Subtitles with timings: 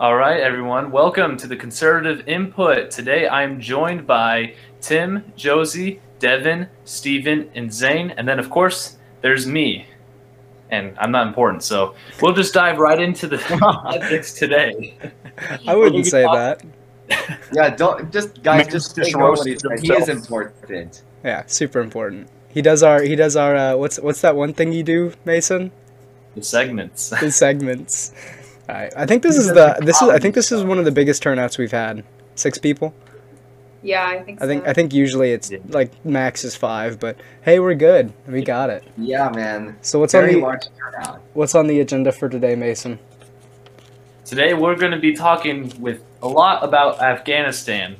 [0.00, 0.92] All right, everyone.
[0.92, 2.88] Welcome to the Conservative Input.
[2.88, 8.12] Today I'm joined by Tim, Josie, Devin, Steven, and Zane.
[8.12, 9.88] And then, of course, there's me.
[10.70, 13.38] And I'm not important, so we'll just dive right into the
[13.90, 14.96] subjects today.
[15.66, 16.62] I wouldn't say that.
[17.52, 19.88] Yeah, don't just guys Man, just just ignore what roasted he.
[19.88, 21.02] He is important.
[21.24, 22.28] Yeah, super important.
[22.50, 25.72] He does our he does our uh, what's what's that one thing you do, Mason?
[26.36, 27.08] The segments.
[27.08, 28.12] The segments.
[28.68, 28.92] All right.
[28.96, 31.22] I think this is the this is I think this is one of the biggest
[31.22, 32.04] turnouts we've had.
[32.34, 32.94] Six people.
[33.82, 34.70] Yeah, I think I think so.
[34.70, 35.58] I think usually it's Yeah.
[35.68, 38.12] like max is five, but hey, we're good.
[38.26, 38.84] We got it.
[38.96, 39.76] Yeah, man.
[39.80, 40.66] So what's on the large
[41.32, 42.98] what's on the agenda for today, Mason?
[44.24, 47.96] Today we're going to be talking with a lot about Afghanistan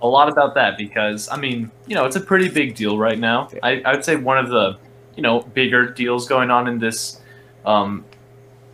[0.00, 3.18] a lot about that because I mean, you know, it's a pretty big deal right
[3.18, 3.48] now.
[3.52, 3.58] Yeah.
[3.62, 4.78] I, I would say one of the,
[5.16, 7.20] you know, bigger deals going on in this
[7.66, 8.04] um,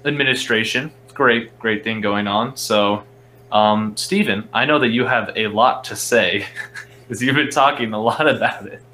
[0.05, 0.93] administration.
[1.13, 2.57] Great, great thing going on.
[2.57, 3.05] So,
[3.53, 6.47] um, Stephen, I know that you have a lot to say
[7.01, 8.83] because you've been talking a lot about it.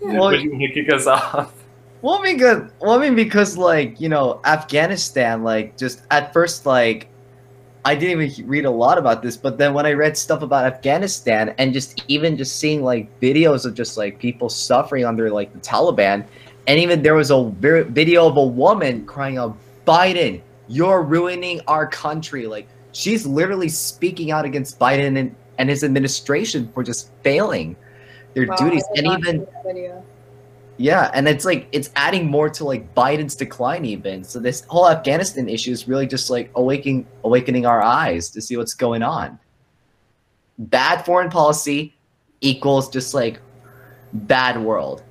[0.00, 1.54] Well, Would you want to kick us off?
[2.02, 2.70] Well, I mean, good.
[2.78, 7.08] Well, I mean, because like you know, Afghanistan, like just at first, like
[7.86, 10.64] I didn't even read a lot about this, but then when I read stuff about
[10.64, 15.52] Afghanistan and just even just seeing like videos of just like people suffering under like
[15.52, 16.26] the Taliban,
[16.66, 21.86] and even there was a video of a woman crying out, "Biden, you're ruining our
[21.86, 27.76] country!" Like she's literally speaking out against Biden and, and his administration for just failing
[28.34, 30.04] their Wow, duties, and even see that video.
[30.76, 34.24] yeah, and it's like it's adding more to like Biden's decline even.
[34.24, 38.56] So this whole Afghanistan issue is really just like awakening awakening our eyes to see
[38.56, 39.38] what's going on.
[40.58, 41.96] Bad foreign policy
[42.40, 43.40] equals just like
[44.12, 45.02] bad world.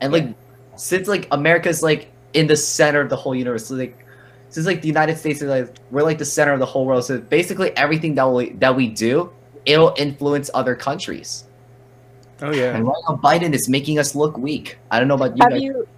[0.00, 0.34] And like
[0.76, 4.04] since like America's like in the center of the whole universe, so like
[4.50, 7.04] since like the United States is like we're like the center of the whole world.
[7.04, 9.32] So basically everything that we that we do,
[9.66, 11.44] it'll influence other countries.
[12.42, 12.76] Oh yeah.
[12.76, 14.76] And right now, Biden is making us look weak.
[14.90, 15.62] I don't know about you Have guys.
[15.62, 15.88] you?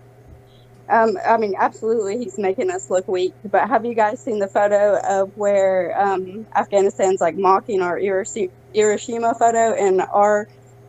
[0.88, 3.34] Um, I mean, absolutely, he's making us look weak.
[3.50, 8.50] But have you guys seen the photo of where um, Afghanistan's like mocking our Hiroshi-
[8.72, 10.46] Hiroshima photo in our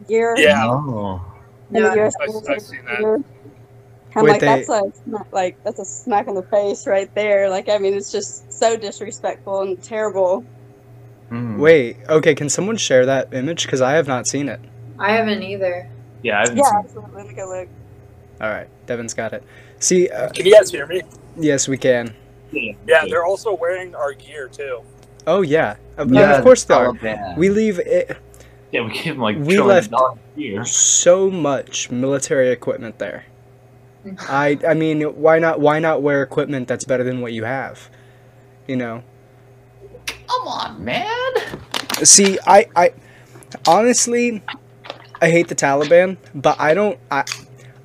[0.08, 0.35] gear?
[0.38, 0.68] Yeah.
[0.68, 1.19] Oh.
[1.72, 3.00] in the Yeah, US I've- I've seen that.
[3.00, 3.19] gear.
[4.16, 7.13] I'm Wait, like, they- that's a smack- like that's a smack in the face right
[7.16, 7.50] there.
[7.50, 10.44] Like, I mean, it's just so disrespectful and terrible.
[11.29, 11.59] Hmm.
[11.59, 11.97] Wait.
[12.09, 12.34] Okay.
[12.35, 13.63] Can someone share that image?
[13.66, 14.59] Because I have not seen it.
[14.97, 15.88] I haven't either.
[16.23, 17.16] Yeah, I haven't Yeah, seen absolutely.
[17.16, 17.67] Let me go look.
[18.41, 18.67] All right.
[18.85, 19.44] Devin's got it.
[19.79, 20.09] See.
[20.09, 21.01] Uh, Can you guys hear me?
[21.38, 22.16] yes, we can.
[22.51, 24.79] Yeah, they're also wearing our gear too.
[25.28, 25.75] Oh yeah.
[25.97, 26.94] Of, Yeah, of course they are.
[26.94, 27.38] Taliban.
[27.38, 28.16] We leave it.
[28.72, 33.25] Yeah, we gave him like We left- dollars so much military equipment there.
[34.29, 37.90] I I mean, why not why not wear equipment that's better than what you have?
[38.68, 39.03] You know.
[40.28, 41.34] Come on, man.
[42.03, 42.91] See, I I
[43.67, 44.44] honestly
[45.22, 47.25] I hate the Taliban, but I don't I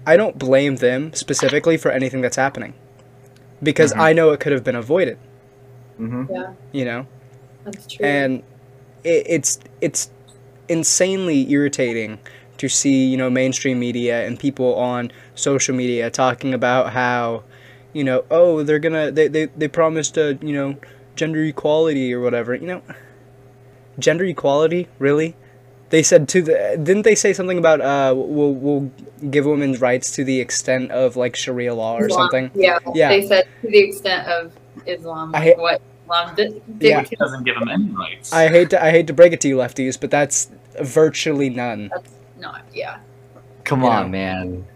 [0.07, 2.75] I don't blame them specifically for anything that's happening.
[3.63, 4.01] Because Mhm.
[4.01, 5.19] I know it could have been avoided,
[5.97, 7.07] hmm Yeah, you know?
[7.65, 8.07] that's true.
[8.07, 8.43] and
[9.05, 10.11] it, it's it's
[10.69, 12.19] insanely irritating
[12.63, 17.43] to see you know mainstream media and people on social media talking about how
[17.93, 20.77] you know oh they're gonna they they, they promised a you know
[21.17, 22.81] gender equality or whatever you know
[23.99, 25.35] gender equality really
[25.91, 28.91] they said to the didn't they say something about uh we'll we'll
[29.29, 32.21] give women's rights to the extent of like sharia law or Islam.
[32.31, 33.09] something Yeah, Yeah.
[33.09, 34.53] they said to the extent of
[34.87, 36.63] Islam, I like what Islam did.
[36.81, 37.01] Yeah.
[37.01, 38.33] Which doesn't give them any rights.
[38.33, 40.49] i hate to i hate to break it to you lefties but that's
[40.81, 41.91] virtually none
[42.43, 42.99] Not, yeah.
[43.65, 44.09] Come You on, know.
[44.09, 44.67] man.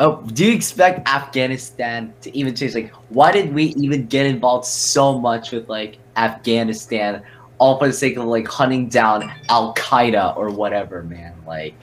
[0.00, 2.74] Oh, do you expect Afghanistan to even change?
[2.74, 7.22] Like, why did we even get involved so much with like Afghanistan,
[7.58, 11.34] all for the sake of like hunting down Al Qaeda or whatever, man?
[11.46, 11.76] Like,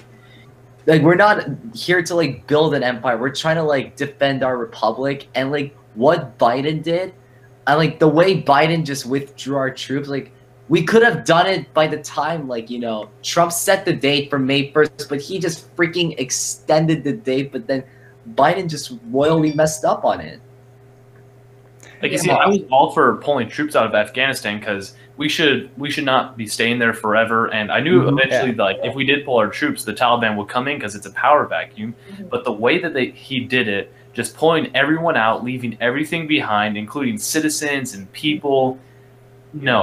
[0.88, 3.18] like we're not here to like build an empire.
[3.18, 7.14] We're trying to like defend our republic, and like what Biden did,
[7.68, 10.34] and like the way Biden just withdrew our troops, like
[10.72, 14.30] we could have done it by the time like you know trump set the date
[14.30, 17.84] for may 1st but he just freaking extended the date but then
[18.36, 20.40] biden just royally messed up on it
[22.02, 25.70] Like you see, I was all for pulling troops out of Afghanistan because we should
[25.78, 27.54] we should not be staying there forever.
[27.54, 28.14] And I knew Mhm.
[28.14, 31.06] eventually, like if we did pull our troops, the Taliban would come in because it's
[31.06, 31.94] a power vacuum.
[31.94, 32.30] Mhm.
[32.32, 36.76] But the way that they he did it, just pulling everyone out, leaving everything behind,
[36.76, 38.80] including citizens and people.
[39.54, 39.82] No,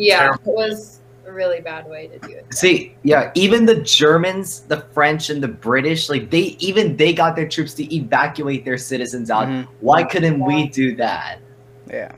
[0.00, 0.52] Yeah, Terrible.
[0.52, 2.46] it was a really bad way to do it.
[2.52, 7.36] see yeah even the germans the french and the british like they even they got
[7.36, 9.68] their troops to evacuate their citizens out Mhm.
[9.80, 11.38] why couldn't we do that
[11.88, 12.10] yeah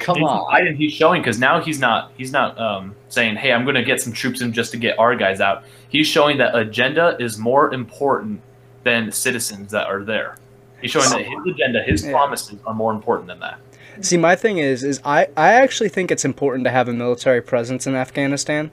[0.00, 0.52] Come Jason on.
[0.52, 3.84] Biden, he's showing because now he's not he's not um, saying, "Hey, I'm going to
[3.84, 7.38] get some troops in just to get our guys out." He's showing that agenda is
[7.38, 8.40] more important
[8.82, 10.34] than citizens that are there.
[10.82, 12.10] He's showing that his agenda, his Yeah.
[12.10, 13.60] promises, are more important than that.
[14.00, 17.42] See, my thing is, is I, I actually think it's important to have a military
[17.42, 18.70] presence in Afghanistan,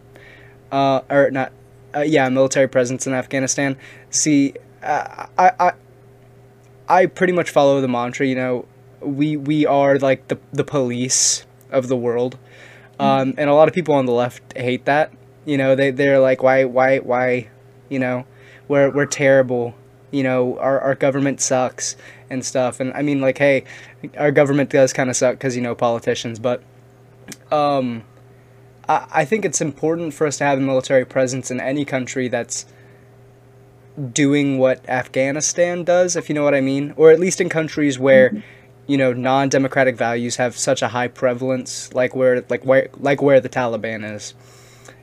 [0.71, 1.51] uh, or not,
[1.95, 3.75] uh, yeah, a military presence in Afghanistan.
[4.09, 5.73] See, uh, I, I,
[6.87, 8.27] I pretty much follow the mantra.
[8.27, 8.65] You know,
[9.01, 12.37] we we are like the the police of the world,
[12.99, 15.11] um, and a lot of people on the left hate that.
[15.45, 17.49] You know, they they're like, why why why,
[17.89, 18.25] you know,
[18.67, 19.73] we're we're terrible.
[20.11, 21.95] You know, our our government sucks
[22.29, 22.79] and stuff.
[22.79, 23.63] And I mean, like, hey,
[24.17, 26.63] our government does kind of suck because you know politicians, but
[27.51, 28.03] um,
[28.87, 32.27] I, I think it's important for us to have a military presence in any country
[32.27, 32.65] that's
[34.11, 37.97] doing what Afghanistan does, if you know what I mean, or at least in countries
[37.97, 38.43] where
[38.87, 43.39] you know non-democratic values have such a high prevalence, like where like where like where
[43.39, 44.33] the Taliban is,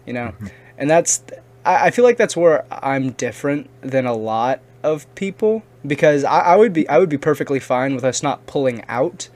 [0.06, 0.34] you know,
[0.78, 1.22] and that's
[1.64, 6.40] I, I feel like that's where I'm different than a lot of people because I,
[6.40, 9.28] I would be I would be perfectly fine with us not pulling out,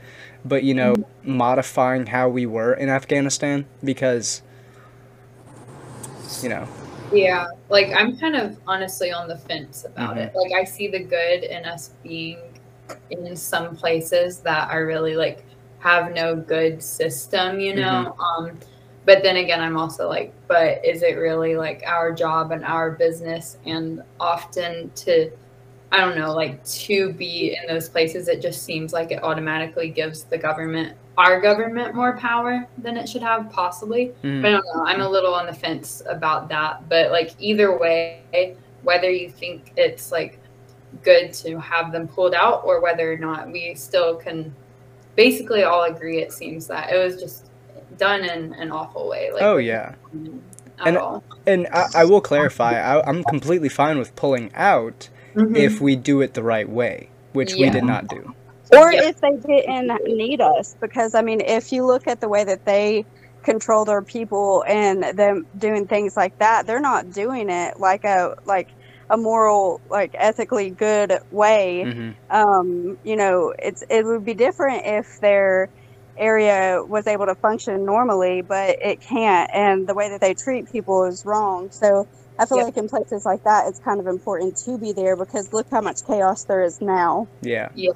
[0.44, 4.42] but you know modifying how we were in Afghanistan because
[6.42, 6.68] you know
[7.12, 10.18] Yeah, like I'm kind of honestly on the fence about Mhm.
[10.18, 10.32] it.
[10.34, 12.38] Like I see the good in us being
[13.10, 15.44] in some places that are really like
[15.78, 18.16] have no good system, you know.
[18.18, 18.58] Um
[19.06, 22.90] but then again I'm also like but is it really like our job and our
[22.90, 25.30] business and often to
[25.92, 29.88] I don't know, like to be in those places it just seems like it automatically
[29.88, 34.12] gives the government our government more power than it should have possibly.
[34.22, 34.84] mm, I don't know.
[34.84, 36.88] I'm a little on the fence about that.
[36.88, 40.38] But like either way, whether you think it's like
[41.02, 44.54] good to have them pulled out or whether or not we still can
[45.14, 47.50] basically all agree it seems that it was just
[47.98, 49.30] done in an awful way.
[49.32, 49.94] Like oh yeah.
[50.84, 51.24] And- all.
[51.48, 55.56] And I, I will clarify, I, I'm completely fine with pulling out Mhm.
[55.56, 58.34] if we do it the right way, which we did not do.
[58.72, 59.02] or Yeah.
[59.04, 62.64] if they didn't need us because i mean if you look at the way that
[62.64, 63.06] they
[63.44, 68.34] control their people and them doing things like that they're not doing it like a
[68.44, 68.68] like
[69.08, 74.82] a moral like ethically good way hmm um you know it's it would be different
[74.84, 75.70] if their
[76.18, 80.70] area was able to function normally but it can't and the way that they treat
[80.70, 82.06] people is wrong so
[82.38, 82.64] i feel Yeah.
[82.64, 85.80] like in places like that it's kind of important to be there because look how
[85.80, 87.68] much chaos there is now Yeah.
[87.74, 87.90] Yeah.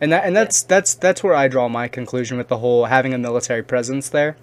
[0.00, 3.14] And that and that's that's that's where I draw my conclusion with the whole having
[3.14, 4.36] a military presence there.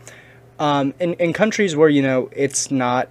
[0.58, 3.10] Um, in in countries where you know it's not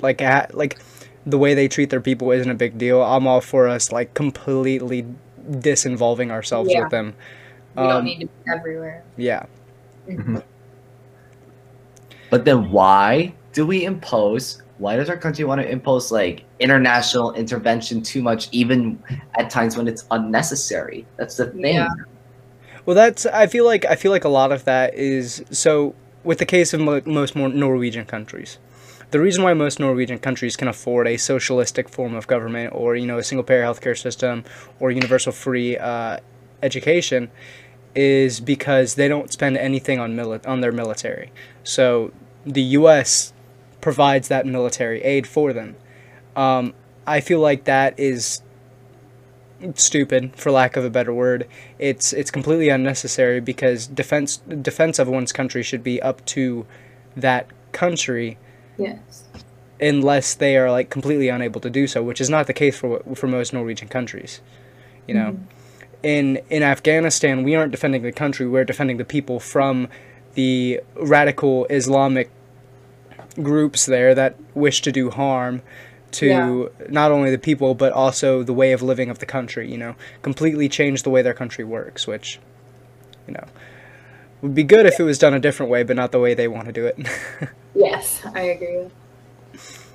[0.00, 0.78] like ha- like
[1.26, 3.02] the way they treat their people isn't a big deal.
[3.02, 5.04] I'm all for us like completely
[5.50, 6.82] disinvolving ourselves Yeah.
[6.82, 7.14] with them.
[7.76, 9.02] We don't Um, need to be everywhere.
[9.16, 9.46] Yeah.
[12.30, 14.62] But then why do we impose?
[14.78, 18.98] Why does our country want to impose like international intervention too much, even
[19.38, 21.06] at times when it's unnecessary?
[21.16, 21.74] That's the thing.
[21.74, 21.88] Yeah.
[22.84, 25.94] Well, that's I feel like I feel like a lot of that is so
[26.24, 28.58] with the case of mo- most more Norwegian countries.
[29.12, 33.06] The reason why most Norwegian countries can afford a socialistic form of government, or you
[33.06, 34.42] know, a single-payer healthcare system,
[34.80, 36.18] or universal free uh,
[36.64, 37.30] education,
[37.96, 41.32] is because they don't spend anything on mili- on their military.
[41.64, 42.12] So
[42.44, 43.32] the U.S.
[43.80, 45.76] provides that military aid for them.
[46.36, 46.74] Um,
[47.06, 48.42] I feel like that is
[49.74, 51.46] stupid, for lack of a better word.
[51.78, 56.66] It's it's completely unnecessary because defense defense of one's country should be up to
[57.16, 58.36] that country
[58.78, 59.24] Yes.
[59.80, 63.00] unless they are like completely unable to do so, which is not the case for
[63.14, 64.40] for most Norwegian countries.
[65.08, 65.38] You know,
[66.06, 69.88] in in Afghanistan, we aren't defending the country; we're defending the people from
[70.34, 72.30] the radical Islamic
[73.42, 75.62] groups there that wish to do harm
[76.12, 79.68] to not only the people but also the way of living of the country.
[79.68, 82.38] You know, completely change the way their country works, which
[83.26, 83.44] you know
[84.42, 86.46] would be good if it was done a different way, but not the way they
[86.46, 86.98] want to do it.
[87.78, 88.88] Yes, I agree.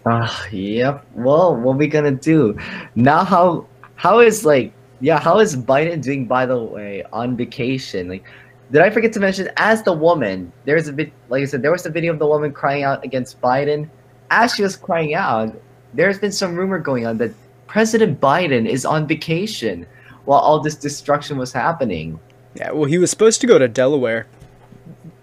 [0.06, 1.04] Ah, yep.
[1.16, 2.56] Well, what we gonna do
[2.94, 3.24] now?
[3.24, 3.66] How
[3.96, 5.20] how is like yeah?
[5.20, 6.26] How is Biden doing?
[6.28, 8.24] By the way, on vacation, like.
[8.72, 9.50] Did I forget to mention?
[9.58, 12.26] As the woman, there's a bit like I said, there was a video of the
[12.26, 13.90] woman crying out against Biden.
[14.30, 15.54] As she was crying out,
[15.94, 17.34] there's been some rumor going on that
[17.68, 19.86] President Biden is on vacation
[20.24, 22.18] while all this destruction was happening.
[22.56, 24.28] Yeah, well, he was supposed to go to Delaware,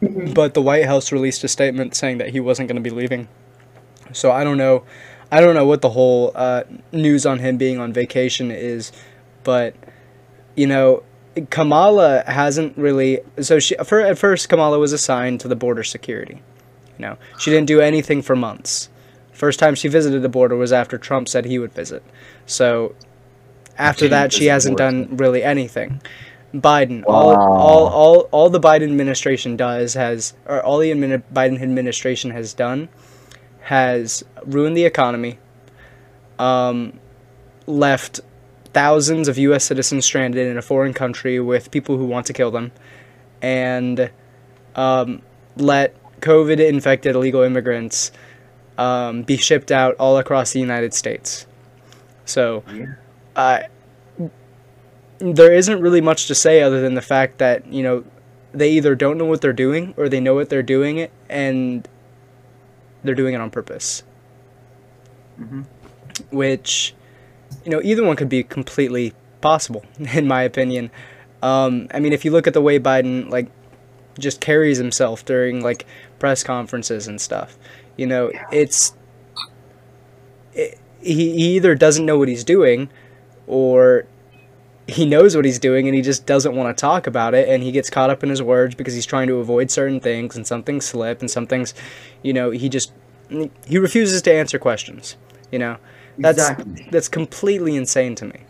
[0.02, 0.34] Mhm.
[0.34, 3.28] but the White House released a statement saying that he wasn't going to be leaving.
[4.12, 4.82] So I don't know,
[5.32, 8.92] I don't know what the whole uh, news on him being on vacation is,
[9.48, 9.74] but
[10.56, 11.02] you know,
[11.48, 13.20] Kamala hasn't really.
[13.40, 16.42] So she for at first Kamala was assigned to the border security.
[16.98, 18.90] You know, she didn't do anything for months.
[19.32, 22.02] First time she visited the border was after Trump said he would visit.
[22.44, 22.94] So
[23.78, 26.02] after that, she hasn't done really anything.
[26.54, 27.52] Biden, all, Wow.
[27.52, 32.52] all, all, all the Biden administration does has, or all the admini- Biden administration has
[32.52, 32.88] done,
[33.62, 35.38] has ruined the economy,
[36.38, 36.98] um,
[37.66, 38.20] left
[38.72, 39.64] thousands of U.S.
[39.64, 42.72] citizens stranded in a foreign country with people who want to kill them,
[43.42, 44.10] and
[44.74, 45.22] um,
[45.56, 48.12] let COVID infected illegal immigrants
[48.76, 51.46] um, be shipped out all across the United States.
[52.24, 52.62] So,
[53.36, 53.60] uh,
[55.18, 58.04] there isn't really much to say other than the fact that, you know,
[58.52, 61.88] they either don't know what they're doing or they know what they're doing it and
[63.02, 64.02] they're doing it on purpose.
[65.40, 65.64] Mhm.
[66.30, 66.94] Which,
[67.68, 70.90] you know, either one could be completely possible, in my opinion.
[71.42, 73.50] Um, I mean, if you look at the way Biden, like,
[74.18, 75.84] just carries himself during, like,
[76.18, 77.58] press conferences and stuff,
[77.98, 78.94] you know, it's.
[80.54, 82.88] It, he, he either doesn't know what he's doing
[83.46, 84.06] or
[84.86, 87.62] he knows what he's doing and he just doesn't want to talk about it and
[87.62, 90.44] he gets caught up in his words because he's trying to avoid certain things and
[90.46, 91.72] some things slip and some things
[92.22, 92.92] you know he just
[93.66, 95.16] he refuses to answer questions
[95.52, 95.76] you know
[96.18, 96.88] that's exactly.
[96.90, 98.40] that's completely insane to me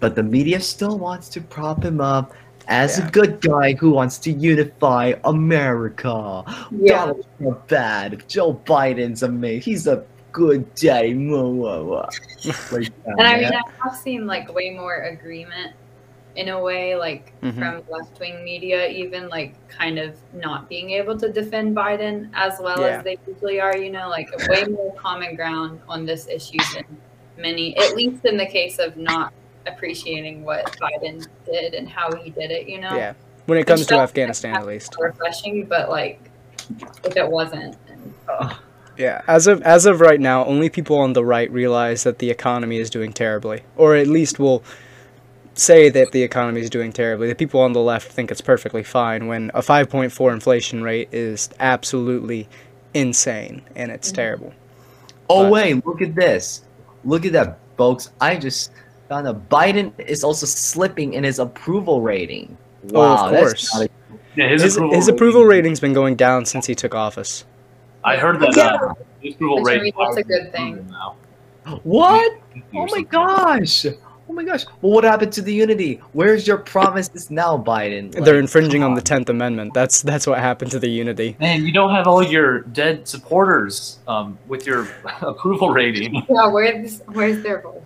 [0.00, 2.32] But the media still wants to prop him up
[2.68, 3.06] as Yeah.
[3.06, 6.42] a good guy who wants to unify America.
[6.70, 7.06] Yeah.
[7.06, 8.24] Donald Trump bad.
[8.28, 9.62] Joe Biden's amazing.
[9.62, 11.14] He's a good day.
[11.14, 12.08] Whoa, whoa, whoa.
[12.72, 13.54] Like that, And I mean, man.
[13.54, 15.72] I have seen like way more agreement
[16.36, 17.54] in a way, like Mhm.
[17.58, 22.58] from left wing media, even like kind of not being able to defend Biden as
[22.60, 22.98] well Yeah.
[22.98, 26.84] as they usually are, you know, like way more common ground on this issue than
[27.36, 29.32] many, at least in the case of not
[29.66, 32.94] appreciating what Biden did and how he did it, you know?
[32.96, 33.14] yeah
[33.46, 36.20] when it comes to afghanistan at least Refreshing, but like
[37.04, 38.14] if it wasn't, then
[38.96, 42.30] Yeah, as of as of right now, only people on the right realize that the
[42.30, 44.64] economy is doing terribly, or at least will
[45.58, 47.28] say that the economy is doing terribly.
[47.28, 51.48] The people on the left think it's perfectly fine when a 5.4 inflation rate is
[51.60, 52.48] absolutely
[52.94, 54.14] insane and it's Mhm.
[54.14, 54.52] terrible.
[55.28, 56.62] Oh But- wait, look at this.
[57.04, 58.10] Look at that, folks.
[58.20, 58.70] I just
[59.08, 62.56] found out Biden is also slipping in his approval rating.
[62.94, 63.74] Oh, of course.
[63.80, 63.88] a-
[64.36, 67.44] Yeah, His, his, approval, his approval rating's been going down since he took office.
[68.04, 68.66] I heard that Yeah.
[68.74, 69.82] uh, his approval Which, I rate.
[69.82, 70.86] mean, that's a good thing.
[71.84, 72.32] What?
[72.74, 73.86] Oh my gosh.
[74.28, 74.64] Oh my gosh.
[74.82, 76.00] Well, what happened to the unity?
[76.12, 78.12] Where's your promises now, Biden?
[78.12, 79.72] They're infringing come on the 10th Amendment.
[79.72, 81.36] That's that's what happened to the unity.
[81.38, 84.88] Man, you don't have all your dead supporters um, with your
[85.22, 86.14] approval rating.
[86.28, 87.84] yeah, where's where's their vote?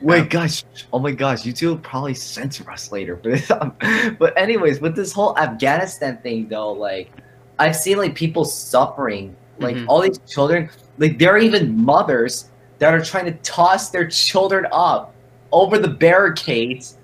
[0.00, 0.64] Wait, gosh.
[0.92, 1.42] Oh my gosh.
[1.42, 3.50] YouTube will probably censor us later for this.
[3.50, 3.74] Um,
[4.18, 7.10] but anyways, with this whole Afghanistan thing, though, like
[7.58, 9.86] I've seen like people suffering, like Mhm.
[9.88, 12.46] all these children, like there are even mothers
[12.78, 15.11] that are trying to toss their children up
[15.52, 16.98] over the barricades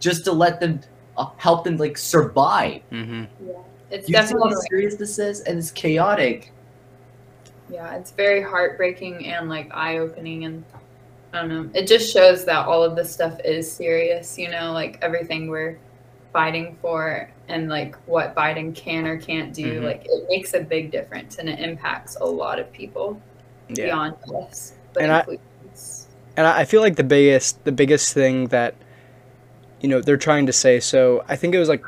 [0.00, 0.80] just to let them
[1.16, 2.82] uh, help them like survive.
[2.92, 3.24] Mm-hmm.
[3.90, 6.52] It's You see definitely how serious this is, and it's chaotic.
[7.70, 10.64] Yeah, it's very heartbreaking and like eye opening and
[11.32, 11.70] I don't know.
[11.74, 15.78] It just shows that all of this stuff is serious, you know, like everything we're
[16.32, 19.84] fighting for and like what Biden can or can't do, Mhm.
[19.84, 23.20] like it makes a big difference and it impacts a lot of people
[23.68, 23.86] Yeah.
[23.86, 24.74] beyond us.
[24.92, 25.42] But And I- includes-
[26.36, 28.74] and I feel like the biggest the biggest thing that
[29.80, 30.80] you know they're trying to say.
[30.80, 31.84] So I think it was like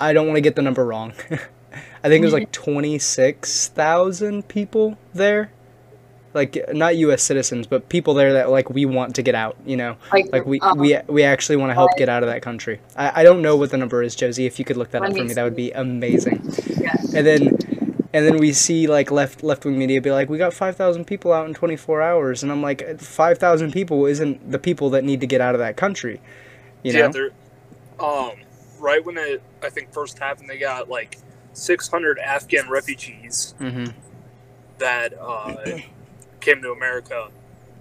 [0.00, 1.12] I don't want to get the number wrong.
[2.02, 5.52] I think it was like twenty six thousand people there,
[6.34, 7.22] like not U.S.
[7.22, 9.56] citizens, but people there that like we want to get out.
[9.64, 9.96] You know,
[10.32, 12.80] like we um, we we actually want to help get out of that country.
[12.96, 14.46] I, I don't know what the number is, Josie.
[14.46, 16.42] If you could look that up for me me, that would be amazing.
[16.80, 16.96] yeah.
[17.14, 17.58] And then
[18.12, 21.06] and then we see like left left wing media be like, we got five thousand
[21.06, 24.90] people out in twenty four hours, and I'm like, five thousand people isn't the people
[24.90, 26.20] that need to get out of that country,
[26.82, 27.08] you yeah, know?
[27.08, 27.30] they're
[28.00, 28.32] um
[28.78, 31.18] right when it I think first happened, they got like
[31.52, 33.90] 600 Afghan refugees hmm
[34.78, 35.78] that uh,
[36.40, 37.28] came to America,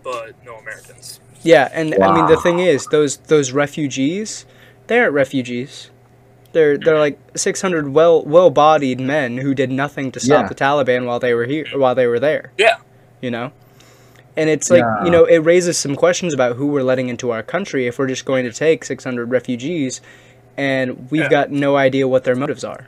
[0.03, 1.21] but no Americans.
[1.43, 4.45] Yeah, and I mean the thing is, those those refugees,
[4.87, 5.89] they aren't refugees.
[6.51, 10.47] They're they're like six hundred well well bodied men who did nothing to stop Yeah.
[10.49, 12.51] the Taliban while they were here while they were there.
[12.57, 12.77] Yeah.
[13.21, 13.51] You know?
[14.35, 15.05] And it's like, Yeah.
[15.05, 18.07] you know, it raises some questions about who we're letting into our country if we're
[18.07, 20.01] just going to take six hundred refugees
[20.57, 21.29] and we've Yeah.
[21.29, 22.87] got no idea what their motives are.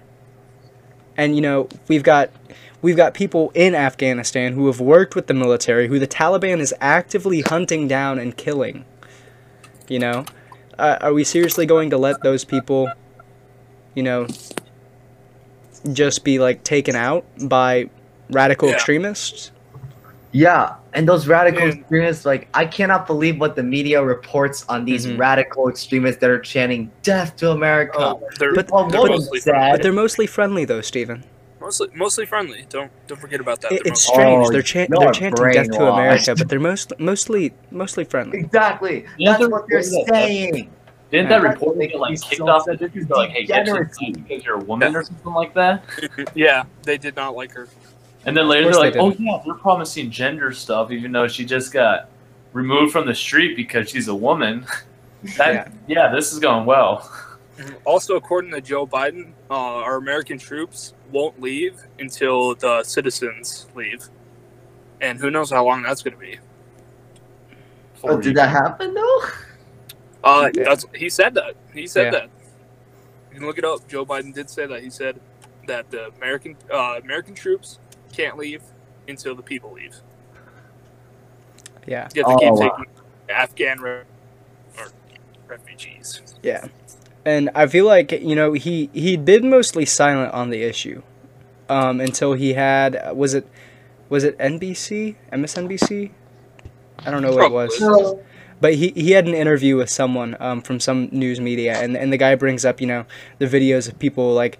[1.18, 2.30] And you know, we've got
[2.82, 6.74] we've got people in Afghanistan who have worked with the military who the Taliban is
[6.82, 8.86] actively hunting down and killing.
[9.88, 10.26] You know?
[10.80, 12.90] Uh, are we seriously going to let those people,
[13.96, 14.28] you know,
[15.94, 17.90] just be like taken out by
[18.30, 18.76] radical Yeah.
[18.76, 19.52] extremists?
[20.34, 24.86] Yeah, and those radical And- extremists, like I cannot believe what the media reports on
[24.86, 25.18] these Mhm.
[25.20, 29.40] radical extremists that are chanting "Death to America." Oh, they're But- Well, but- what mostly,
[29.42, 29.74] sad?
[29.74, 31.24] But they're mostly friendly though, Stephen.
[31.60, 32.66] mostly mostly friendly.
[32.70, 33.72] Don't don't forget about that.
[33.74, 34.48] It, They're it's strange.
[34.48, 35.86] Oh, they're chan- they're chanting "Death to.
[35.92, 38.40] America," but they're most mostly mostly friendly.
[38.40, 39.06] Exactly.
[39.18, 40.70] Yeah, That's what they're they're- saying.
[41.12, 41.40] Didn't Yeah.
[41.40, 43.68] that reporter get like kicked so off such that a because they're like, hey, get
[43.68, 44.12] you degeneracy.
[44.14, 45.84] because you're a woman or something like that?
[46.36, 47.68] yeah, they did not like her.
[48.26, 51.44] And then later they're like, they oh yeah, they're promising gender stuff, even though she
[51.44, 52.10] just got
[52.54, 54.66] removed from the street because she's a woman.
[55.38, 57.08] That yeah, this is going well.
[57.86, 64.10] Also, according to Joe Biden, uh, our American troops won't leave until the citizens leave,
[65.00, 66.40] and who knows how long that's going to be.
[68.04, 69.22] Oh, did that happen though?
[70.24, 70.64] Uh, Yeah.
[70.66, 71.56] that's he said that.
[71.74, 72.12] He said Yeah.
[72.22, 72.30] that.
[73.32, 73.88] You can look it up.
[73.88, 74.82] Joe Biden did say that.
[74.84, 75.20] He said
[75.68, 77.80] that the American uh, American troops
[78.14, 78.62] can't leave
[79.08, 79.96] until the people leave.
[81.88, 82.78] Yeah, You have to Oh, keep wow.
[82.78, 82.92] taking
[83.30, 84.02] Afghan re-
[84.78, 84.88] or
[85.48, 86.22] refugees.
[86.44, 86.68] yeah.
[87.26, 91.04] And I feel like you know he he'd been mostly silent on the issue,
[91.70, 93.48] um, until he had was it
[94.10, 96.12] was it NBC MSNBC?
[97.06, 98.22] I don't know what it was.
[98.62, 102.14] But he, he had an interview with someone um, from some news media, and, and
[102.14, 103.06] the guy brings up, you know,
[103.40, 104.60] the videos of people, like,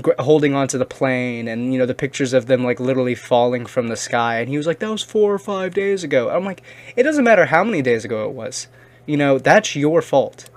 [0.00, 3.66] gr- holding onto the plane, and, you know, the pictures of them, like, literally falling
[3.66, 4.38] from the sky.
[4.38, 6.30] And he was like, that was four or five days ago.
[6.30, 6.62] I'm like,
[6.94, 8.68] it doesn't matter how many days ago it was.
[9.04, 10.48] You know, that's your fault.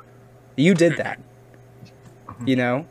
[0.55, 1.19] You did that.
[2.45, 2.85] You know?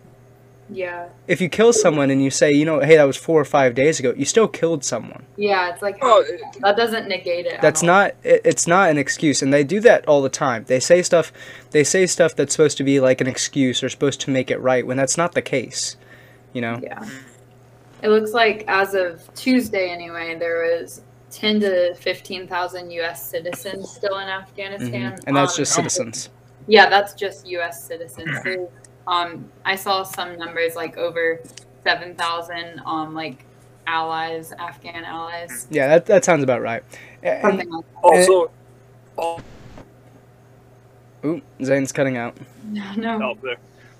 [0.74, 1.08] Yeah.
[1.28, 3.74] If you kill someone and you say, you know, hey, that was four or five
[3.74, 5.24] days ago, you still killed someone.
[5.36, 6.24] Yeah, it's like Oh,
[6.60, 7.60] that doesn't negate it.
[7.60, 10.64] That's not it, it's not an excuse and they do that all the time.
[10.66, 11.32] They say stuff
[11.70, 14.58] they say stuff that's supposed to be like an excuse or supposed to make it
[14.60, 15.96] right when that's not the case.
[16.52, 16.80] You know?
[16.82, 17.08] Yeah.
[18.02, 23.90] It looks like as of Tuesday anyway, there was ten to fifteen thousand US citizens
[23.90, 25.12] still in Afghanistan.
[25.12, 25.24] Mhm.
[25.26, 26.30] And that's Um, just citizens.
[26.66, 28.28] Yeah, that's just US citizens.
[28.44, 28.68] There's,
[29.06, 31.40] um I saw some numbers like over
[31.84, 33.44] seven thousand um like
[33.86, 35.66] allies, Afghan allies.
[35.70, 36.82] Yeah, that that sounds about right.
[37.22, 38.50] And, Something like also,
[39.18, 39.40] oh,
[41.24, 42.36] ooh, Zane's cutting out.
[42.96, 43.36] No, no.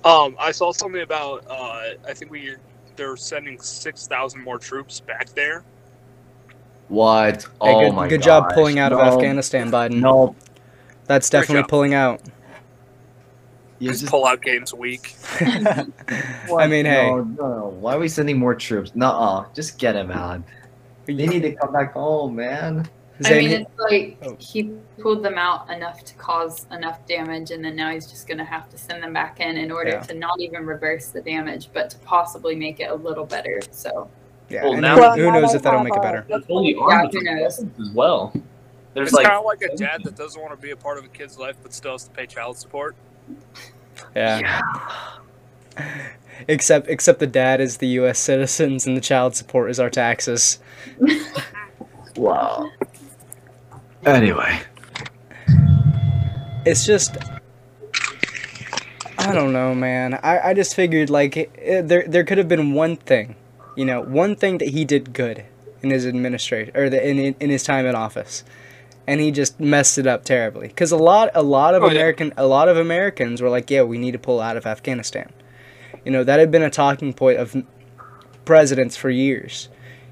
[0.05, 1.45] Um, I saw something about.
[1.49, 2.57] Uh, I think we
[2.97, 5.63] they're sending six thousand more troops back there.
[6.89, 7.43] What?
[7.43, 10.01] Hey, oh good my good job pulling out of Afghanistan, Biden.
[10.01, 10.35] No,
[11.07, 12.21] That's definitely pulling out.
[13.83, 14.13] You His just.
[14.13, 15.15] pullout game's weak.
[15.41, 17.77] I mean, hey, No, no.
[17.81, 18.93] Why are we sending more troops?
[18.95, 19.47] Nuh-uh.
[19.55, 20.43] Just get him out.
[21.07, 22.89] They need to come back home, man.
[23.21, 24.37] I Zane, mean, it's like Oh.
[24.39, 28.39] he pulled them out enough to cause enough damage, and then now he's just going
[28.39, 30.01] to have to send them back in in order Yeah.
[30.01, 33.61] to not even reverse the damage, but to possibly make it a little better.
[33.71, 34.09] So,
[34.49, 36.25] yeah, Well, now- who, Well, who now knows they if that'll make it better.
[36.29, 37.59] They're Yeah, who knows?
[37.81, 38.33] as well.
[38.95, 40.99] There's It's like kind of like a dad that doesn't want to be a part
[40.99, 42.95] of a kid's life, but still has to pay child support.
[44.15, 44.61] Yeah.
[46.49, 50.59] Except except the dad is the US citizens and the child support is our taxes.
[52.17, 52.71] Wow.
[54.05, 54.61] Anyway.
[56.65, 57.17] it's just
[59.19, 60.19] I don't know, man.
[60.23, 63.37] I, I just figured like it, there there could have been one thing,
[63.77, 65.45] you know, one thing that he did good
[65.83, 68.45] in his administration or the, in in his time in office,
[69.07, 70.69] and he just messed it up terribly.
[70.69, 71.93] Because a lot a lot of Oh, yeah.
[71.93, 75.31] American a lot of Americans were like, yeah, we need to pull out of Afghanistan.
[76.05, 77.55] You know, that had been a talking point of
[78.45, 79.69] presidents for years.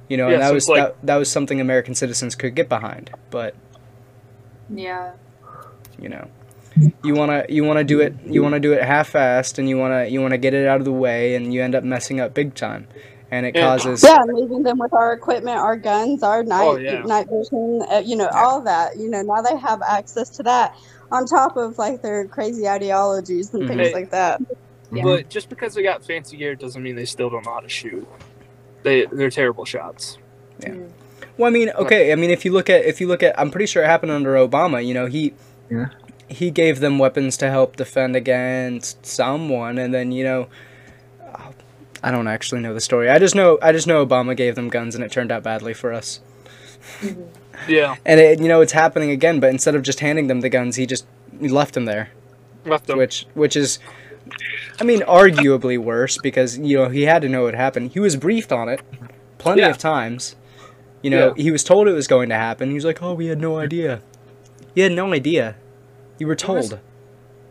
[0.08, 2.54] You know, Yeah, and that since, was like- that, that was something American citizens could
[2.54, 3.54] get behind, but
[4.72, 5.12] yeah.
[6.00, 6.28] you know
[7.02, 9.68] you want to you want to do it you want to do it half-assed and
[9.68, 11.74] you want to you want to get it out of the way and you end
[11.74, 12.86] up messing up big time
[13.30, 13.62] and it Yeah.
[13.62, 17.02] causes Yeah, and leaving them with our equipment, our guns, our night Oh, yeah.
[17.02, 18.96] night vision, uh, you know, all that.
[18.98, 20.74] You know, now they have access to that
[21.12, 23.76] on top of like their crazy ideologies and Mhm.
[23.76, 24.40] things like that.
[24.92, 25.02] Yeah.
[25.04, 27.68] But just because they got fancy gear doesn't mean they still don't know how to
[27.68, 28.06] shoot.
[28.82, 30.18] They they're terrible shots.
[30.60, 30.70] Yeah.
[30.70, 30.88] Mm.
[31.38, 33.50] well i mean okay i mean if you look at if you look at i'm
[33.50, 35.32] pretty sure it happened under obama you know he
[35.70, 35.86] Yeah.
[36.28, 40.48] he gave them weapons to help defend against someone and then you know
[42.02, 44.68] i don't actually know the story i just know i just know obama gave them
[44.68, 46.20] guns and it turned out badly for us
[47.02, 47.28] Mhm.
[47.68, 50.48] Yeah, and it, you know it's happening again but instead of just handing them the
[50.48, 51.06] guns he just
[51.40, 52.08] left them there
[52.64, 52.96] left them.
[52.96, 53.78] which which is
[54.80, 57.90] I mean arguably worse because you know he had to know it happened.
[57.92, 58.80] He was briefed on it
[59.38, 59.68] plenty Yeah.
[59.70, 60.36] of times.
[61.02, 61.42] You know, Yeah.
[61.42, 62.68] he was told it was going to happen.
[62.68, 64.00] He was like, "Oh, we had no idea."
[64.74, 65.56] You had no idea.
[66.18, 66.78] You were told.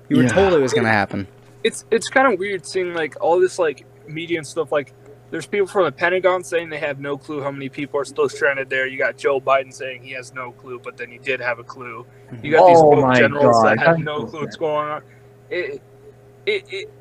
[0.07, 0.29] You were Yeah.
[0.29, 1.27] told it was gonna happen.
[1.63, 4.93] it's it's kind of weird seeing like all this like media and stuff like
[5.31, 8.27] there's people from the Pentagon saying they have no clue how many people are still
[8.27, 8.87] stranded there.
[8.87, 11.63] You got Joe Biden saying he has no clue, but then he did have a
[11.63, 12.05] clue.
[12.41, 14.55] You got these Oh both my generals God, that I have can't no clue what's
[14.55, 15.03] going on.
[15.49, 15.81] It,
[16.45, 16.93] it, it,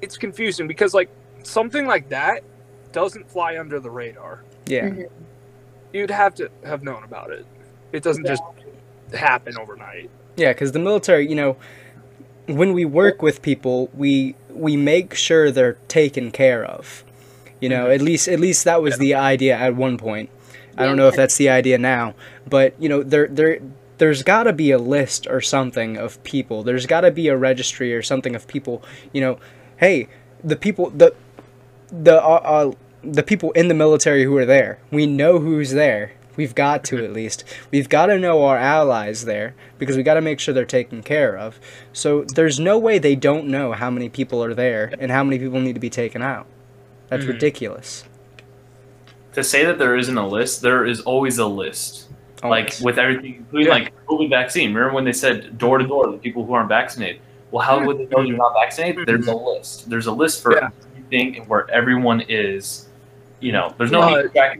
[0.00, 1.10] it's confusing because like
[1.42, 2.42] something like that
[2.92, 4.44] doesn't fly under the radar.
[4.66, 4.88] Yeah.
[4.88, 5.02] Mm-hmm.
[5.92, 7.46] You'd have to have known about it.
[7.92, 8.42] It doesn't just
[9.12, 10.10] happen overnight.
[10.36, 11.56] Yeah, because the military, you know,
[12.46, 17.04] when we work with people, we we make sure they're taken care of.
[17.60, 20.30] You know, at least at least that was the idea at one point.
[20.78, 22.14] I don't know if that's the idea now,
[22.46, 23.60] but you know, there there
[23.98, 26.62] there's got to be a list or something of people.
[26.62, 28.82] There's got to be a registry or something of people.
[29.12, 29.38] You know,
[29.78, 30.08] hey,
[30.44, 31.14] the people the
[31.90, 34.78] the uh, uh, the people in the military who are there.
[34.90, 36.12] We know who's there.
[36.36, 37.44] We've got to at least.
[37.70, 41.02] We've got to know our allies there because we got to make sure they're taken
[41.02, 41.58] care of.
[41.92, 45.38] So there's no way they don't know how many people are there and how many
[45.38, 46.46] people need to be taken out.
[47.08, 47.28] That's Mhm.
[47.28, 48.04] ridiculous.
[49.34, 52.04] To say that there isn't a list, there is always a list.
[52.44, 53.72] Like with everything, including Yeah.
[53.74, 54.72] like COVID vaccine.
[54.74, 57.20] Remember when they said door to door, the people who aren't vaccinated?
[57.50, 59.06] Well, how would they know you're not vaccinated?
[59.06, 59.88] There's a list.
[59.88, 60.68] There's a list for Yeah.
[60.96, 62.88] everything and where everyone is.
[63.40, 64.58] You know, there's no Uh, need to track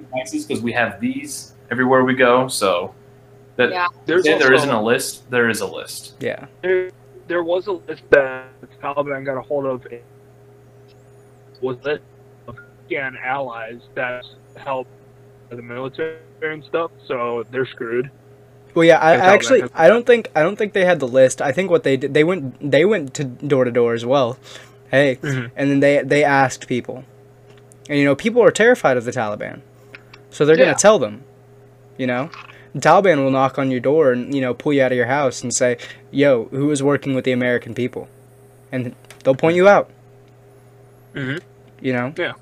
[0.49, 2.49] because we have these everywhere we go.
[2.49, 2.95] So
[3.57, 3.87] that Yeah.
[4.07, 5.31] There's say there also- isn't a list.
[5.31, 6.15] There is a list.
[6.21, 6.47] yeah.
[6.63, 6.91] there,
[7.29, 9.87] there was a list that the Taliban got a hold of.
[11.61, 12.03] Was it
[12.49, 14.25] Afghan allies that
[14.57, 14.87] help
[15.49, 16.91] the military and stuff?
[17.07, 18.11] So they're screwed.
[18.75, 20.85] Well, yeah, I, I That's how that actually I don't think I don't think they
[20.85, 21.41] had the list.
[21.41, 24.39] I think what they did they went they went to door to door as well.
[24.91, 25.51] Hey, Mhm.
[25.57, 27.05] and then they they asked people,
[27.89, 29.63] and you know people are terrified of the Taliban,
[30.31, 30.67] so they're Yeah.
[30.67, 31.25] gonna tell them,
[31.99, 32.31] you know,
[32.77, 35.43] Taliban will knock on your door and you know pull you out of your house
[35.43, 35.79] and say,
[36.11, 38.09] "Yo, who is working with the American people?"
[38.73, 39.91] and they'll point you out.
[41.15, 41.41] Mhm.
[41.81, 42.15] You know.
[42.17, 42.33] Yeah.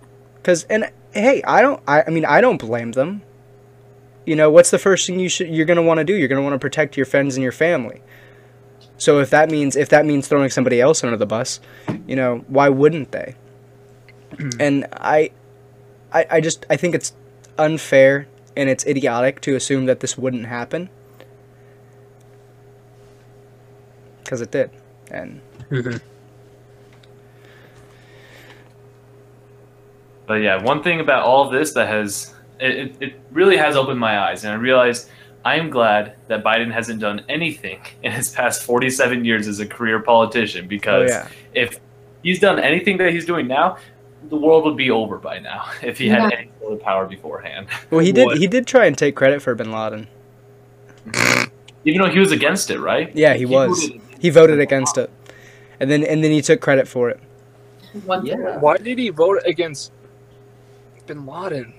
[0.43, 1.81] Cause and hey, I don't.
[1.87, 3.23] I, I mean, I don't blame them.
[4.27, 6.15] You know, what's the first thing you should you're gonna want to do?
[6.15, 8.03] You're gonna want to protect your friends and your family.
[8.97, 11.61] So if that means if that means throwing somebody else under the bus,
[12.07, 13.35] you know, why wouldn't they?
[14.59, 15.31] and I,
[16.13, 17.13] I, I just I think it's
[17.57, 20.89] unfair and it's idiotic to assume that this wouldn't happen.
[24.23, 24.71] Because it did,
[25.11, 25.41] and
[25.71, 25.97] mm-hmm.
[30.27, 33.77] But yeah, one thing about all of this that has it, it, it really has
[33.77, 35.11] opened my eyes, and I realized
[35.45, 39.67] I am glad that Biden hasn't done anything in his past 47 years as a
[39.67, 41.79] career politician oh because yeah, if
[42.23, 43.77] he's done anything that he's doing now,
[44.29, 46.39] the world would be over by now if he had Yeah.
[46.39, 47.67] any sort of power beforehand.
[47.91, 48.39] well he did What?
[48.39, 50.09] he did try and take credit for Bin Laden.
[51.85, 53.15] Even though he was against it, right?
[53.15, 53.79] Yeah, he was.
[53.89, 55.11] voted- He voted against it,
[55.79, 57.21] and then and then he took credit for it.
[58.25, 58.59] Yeah.
[58.59, 59.93] Why did he vote against
[61.07, 61.75] Bin Laden?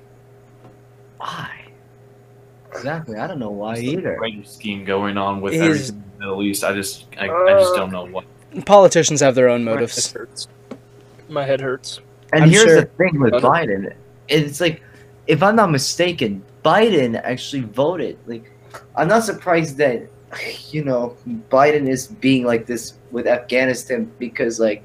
[1.17, 1.49] Why?
[2.71, 3.17] Exactly.
[3.17, 4.15] I don't know why either.
[4.17, 6.63] Great scheme going on with His- everything in the Middle East.
[6.63, 8.25] I just, I, I just uh, don't know what.
[8.65, 10.11] Politicians have their own My head motives.
[10.13, 10.47] hurts.
[11.27, 11.99] My head hurts.
[12.35, 13.93] And I'm here's sure- the thing with Biden.
[14.27, 14.83] It's like,
[15.27, 18.17] if I'm not mistaken, Biden actually voted.
[18.27, 18.51] Like,
[18.95, 20.07] I'm not surprised that,
[20.71, 21.15] you know,
[21.49, 24.83] Biden is being like this with Afghanistan because, like,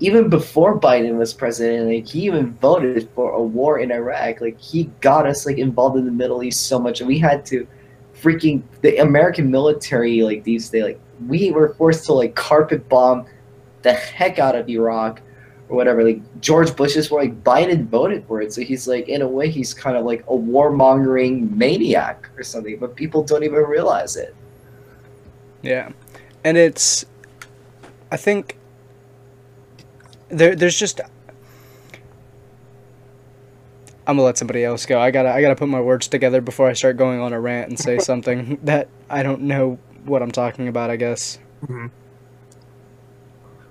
[0.00, 4.40] even before Biden was president, like, he even voted for a war in Iraq.
[4.40, 7.00] Like, he got us, like, involved in the Middle East so much.
[7.00, 7.66] And we had to
[8.14, 13.26] freaking, the American military, like, these days, like, we were forced to, like, carpet bomb
[13.82, 15.20] the heck out of Iraq
[15.68, 16.02] or whatever.
[16.02, 19.50] Like George Bush's war, like Biden voted for it, so he's like in a way
[19.50, 24.34] he's kind of like a warmongering maniac or something, but people don't even realize it.
[25.62, 25.90] Yeah,
[26.44, 27.04] and it's,
[28.10, 28.56] I think.
[30.28, 31.00] There, there's just.
[34.06, 34.98] I'm gonna let somebody else go.
[35.00, 37.68] I gotta, I gotta put my words together before I start going on a rant
[37.68, 40.90] and say something that I don't know what I'm talking about.
[40.90, 41.38] I guess.
[41.62, 41.86] Mm-hmm.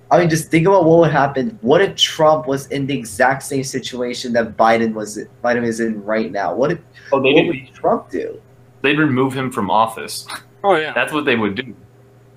[0.09, 1.57] I mean, just think about what would happen.
[1.61, 6.01] What if Trump was in the exact same situation that Biden was Biden is in
[6.03, 6.53] right now?
[6.55, 6.79] What if
[7.11, 8.41] Oh, they what would Trump do?
[8.81, 10.25] They'd remove him from office.
[10.63, 10.93] Oh yeah.
[10.93, 11.63] That's what they would do.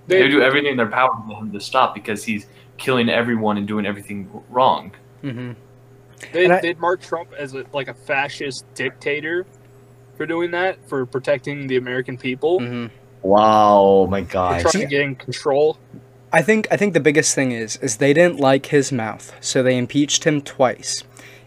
[0.07, 3.09] They would They, do everything in their power to him to stop because he's killing
[3.09, 4.91] everyone and doing everything wrong.
[5.23, 5.53] Mm-hmm.
[6.33, 9.47] they, and I- they'd mark Trump as a, like a fascist dictator
[10.17, 12.87] for doing that, for protecting the American people, Mm-hmm.
[13.23, 14.63] Wow, my God!
[14.63, 15.79] trying to gain control.
[16.33, 19.63] I think I think the biggest thing is is they didn't like his mouth, so
[19.63, 21.03] they impeached him twice.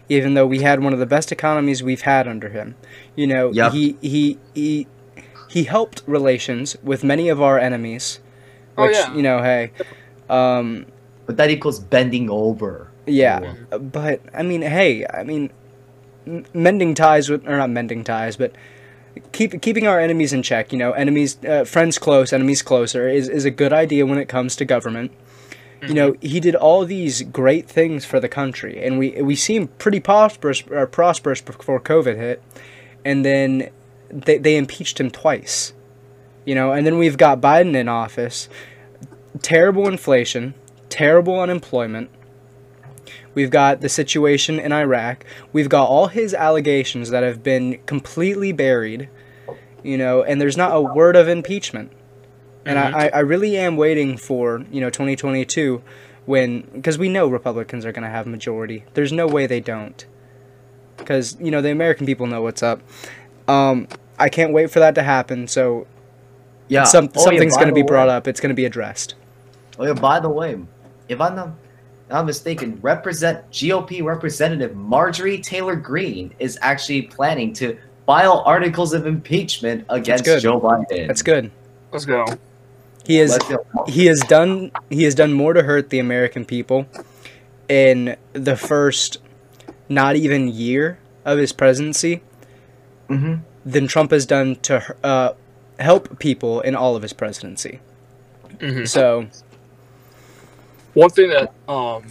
[0.08, 2.74] Even though we had one of the best economies we've had under him.
[3.16, 3.72] You know, Yep.
[3.72, 4.86] he he he
[5.48, 8.20] he helped relations with many of our enemies.
[8.76, 9.14] Oh, Which, yeah.
[9.14, 9.70] you know, hey.
[10.28, 10.86] Um,
[11.26, 12.88] But that equals bending over.
[13.06, 15.50] yeah, but I mean, hey, I mean,
[16.52, 18.52] mending ties with or not mending ties, but
[19.32, 20.72] keep keeping our enemies in check.
[20.72, 24.28] You know, enemies, uh, friends close, enemies closer is is a good idea when it
[24.28, 25.12] comes to government.
[25.86, 29.76] You know, he did all these great things for the country, and we we seemed
[29.78, 32.42] pretty prosperous or prosperous before COVID hit,
[33.04, 33.70] and then
[34.08, 35.74] they they impeached him twice.
[36.46, 38.48] You know, and then we've got Biden in office,
[39.42, 40.54] terrible inflation,
[40.88, 42.10] terrible unemployment.
[43.34, 45.24] We've got the situation in Iraq.
[45.52, 49.08] We've got all his allegations that have been completely buried,
[49.82, 51.92] you know, and there's not a word of impeachment.
[52.66, 55.82] And I, I really am waiting for, you know, 2022
[56.24, 58.84] when, because we know Republicans are going to have majority.
[58.94, 60.06] There's no way they don't.
[60.96, 62.80] Because, you know, the American people know what's up.
[63.48, 65.46] Um, I can't wait for that to happen.
[65.48, 65.86] So
[66.68, 66.84] Yeah.
[66.84, 68.26] some, Oh, something's by going to be brought way- up.
[68.28, 69.14] It's going to be addressed.
[69.78, 70.56] Oh yeah, by the way,
[71.08, 71.34] if I'm
[72.08, 78.92] not, not mistaken, represent GOP representative Marjorie Taylor Greene is actually planning to file articles
[78.92, 80.40] of impeachment against good.
[80.40, 81.06] Joe Biden.
[81.06, 81.50] That's good.
[81.92, 82.26] Let's go.
[83.06, 83.38] He is
[83.86, 86.86] he has done he has done more to hurt the American people
[87.68, 89.18] in the first
[89.88, 92.22] not even year of his presidency
[93.08, 93.40] Mhm.
[93.64, 95.32] than Trump has done to uh,
[95.78, 97.80] help people in all of his presidency.
[98.58, 98.88] Mhm.
[98.88, 99.26] So
[100.94, 102.04] One thing that, um,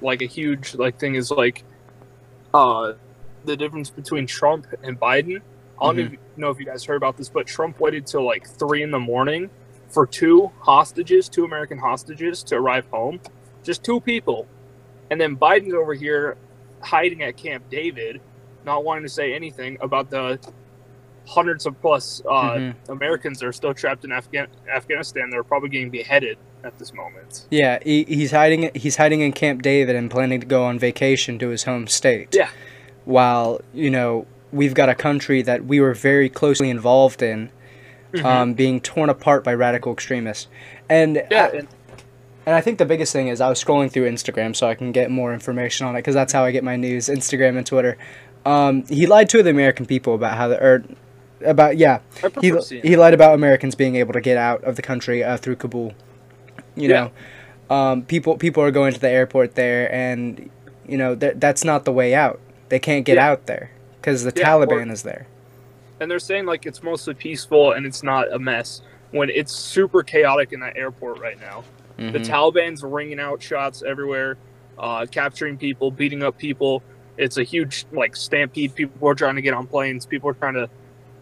[0.00, 1.64] like a huge like thing is like,
[2.54, 2.94] uh,
[3.44, 5.40] the difference between Trump and Biden.
[5.80, 6.00] I don't Mhm.
[6.00, 8.90] even know if you guys heard about this, but Trump waited till like three in
[8.90, 9.50] the morning
[9.88, 13.20] for two hostages, two American hostages, to arrive home.
[13.62, 14.46] Just two people,
[15.10, 16.36] and then Biden's over here
[16.80, 18.20] hiding at Camp David,
[18.64, 20.38] not wanting to say anything about the
[21.30, 22.74] hundreds of plus uh, Mhm.
[22.88, 25.30] Americans are still trapped in Afghan- Afghanistan.
[25.30, 27.46] They're probably getting beheaded at this moment.
[27.50, 31.38] yeah, he, he's hiding he's hiding in Camp David and planning to go on vacation
[31.38, 32.34] to his home state.
[32.34, 32.50] Yeah.
[33.04, 37.50] While you know we've got a country that we were very closely involved in,
[38.12, 38.24] Mhm.
[38.24, 40.48] um, being torn apart by radical extremists,
[40.88, 41.68] and yeah, I- and
[42.46, 44.90] And I think the biggest thing is I was scrolling through Instagram so I can
[44.92, 47.96] get more information on it because that's how I get my news, Instagram and Twitter.
[48.46, 50.82] Um, he lied to the American people about how the or
[51.44, 52.00] about yeah
[52.40, 55.56] he he lied about Americans being able to get out of the country uh, through
[55.56, 55.94] Kabul.
[56.76, 57.10] You Yeah.
[57.68, 60.50] know, um, people people are going to the airport there, and
[60.86, 62.40] you know that that's not the way out.
[62.68, 63.30] They can't get Yeah.
[63.30, 65.26] out there because the Yeah, or- Taliban is there.
[66.00, 70.02] and they're saying like it's mostly peaceful and it's not a mess when it's super
[70.02, 71.62] chaotic in that airport right now.
[71.98, 72.24] The Mhm.
[72.26, 74.38] Taliban's ringing out shots everywhere,
[74.78, 76.82] uh, capturing people, beating up people.
[77.18, 78.74] It's a huge like stampede.
[78.74, 80.06] People are trying to get on planes.
[80.06, 80.70] People are trying to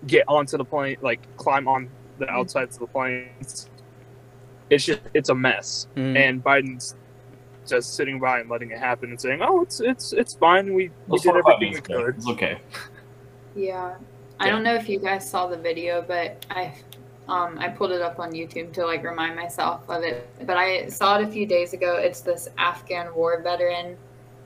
[0.06, 3.68] get onto the plane, like climb on the outsides of the planes.
[4.70, 6.16] It's just it's a mess, Mhm.
[6.16, 6.94] and Biden's
[7.66, 10.74] just sitting by and letting it happen and saying, "Oh, it's it's it's fine.
[10.74, 12.58] We we did everything we could." It's okay.
[13.54, 13.94] Yeah.
[14.40, 16.72] I don't know if you guys saw the video, but I
[17.28, 20.28] um I pulled it up on YouTube to like remind myself of it.
[20.46, 21.96] But I saw it a few days ago.
[21.96, 23.96] It's this Afghan war veteran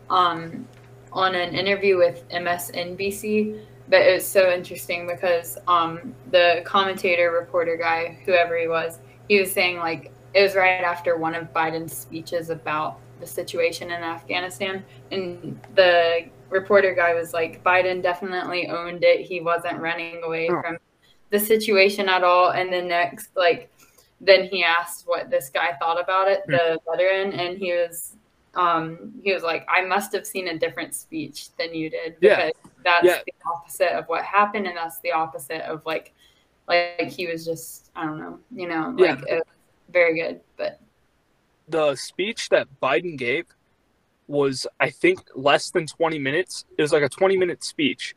[0.09, 0.67] um
[1.13, 3.61] on an interview with MSNBC.
[3.93, 9.39] But it was so interesting because um the commentator reporter guy, whoever he was, he
[9.39, 14.03] was saying like it was right after one of Biden's speeches about the situation in
[14.03, 14.83] Afghanistan.
[15.11, 19.19] And the reporter guy was like biden definitely owned it.
[19.31, 20.61] He wasn't running away Oh.
[20.63, 20.79] from
[21.35, 22.51] the situation at all.
[22.53, 23.71] And then next like
[24.23, 27.33] then he asked what this guy thought about it the veteran.
[27.35, 28.17] And he was
[28.55, 32.51] um he was like i must have seen a different speech than you did Yeah.
[32.85, 33.19] That's Yeah.
[33.25, 36.13] the opposite of what happened and that's the opposite of like
[36.69, 39.15] like he was just i don't know you know Yeah.
[39.15, 39.43] like it was
[39.91, 40.81] very good but
[41.69, 43.47] the speech that Biden gave
[44.29, 46.65] was, I think, less than 20 minutes.
[46.79, 48.15] It was like a 20 minute speech.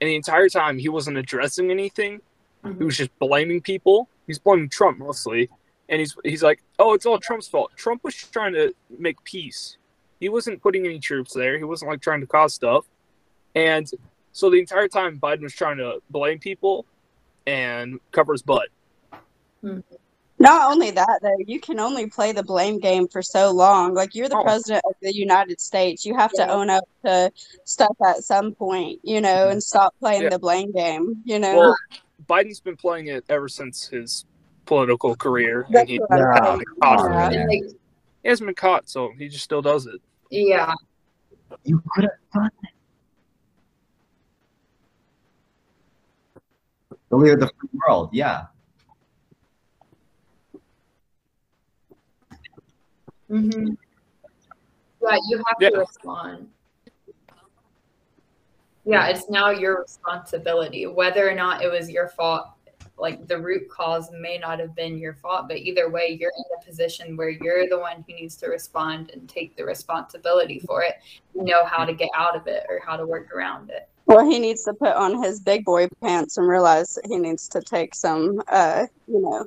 [0.00, 2.20] And the entire time, he wasn't addressing anything.
[2.62, 2.84] He mm-hmm.
[2.84, 4.08] was just blaming people.
[4.26, 5.48] He's blaming Trump mostly.
[5.88, 7.70] And he's, he's like, oh, it's all Trump's fault.
[7.76, 9.78] Trump was trying to make peace.
[10.20, 11.56] He wasn't putting any troops there.
[11.56, 12.86] He wasn't like trying to cause stuff.
[13.56, 13.90] And
[14.32, 16.86] so the entire time, Biden was trying to blame people
[17.46, 18.68] and cover his butt.
[19.62, 19.80] Hmm.
[20.38, 23.94] Not only that, though, you can only play the blame game for so long.
[23.94, 24.42] Like you're the Oh.
[24.42, 27.32] president of the United States, you have to own up to
[27.64, 30.28] stuff at some point, you know, and stop playing Yeah.
[30.28, 31.22] the blame game.
[31.24, 31.76] You know, Well,
[32.28, 34.26] Biden's been playing it ever since his
[34.66, 35.66] political career.
[35.74, 36.58] And he, what Yeah.
[36.82, 37.30] caught Yeah.
[37.30, 37.36] it.
[37.36, 37.52] and,
[38.22, 40.02] he hasn't been caught, so he just still does it.
[40.30, 40.74] yeah
[41.64, 42.70] You could have done it.
[47.08, 48.46] The leader of the free world, yeah.
[53.30, 53.74] Mm-hmm.
[55.02, 55.70] Yeah, you have Yeah.
[55.70, 56.50] to respond.
[58.84, 60.86] Yeah, it's now your responsibility.
[60.86, 62.46] Whether or not it was your fault,
[62.98, 66.44] like the root cause may not have been your fault, but either way, you're in
[66.60, 70.82] a position where you're the one who needs to respond and take the responsibility for
[70.82, 70.94] it.
[71.34, 73.88] You know how to get out of it or how to work around it.
[74.06, 77.48] Well, he needs to put on his big boy pants and realize that he needs
[77.48, 79.46] to take some, uh, you know.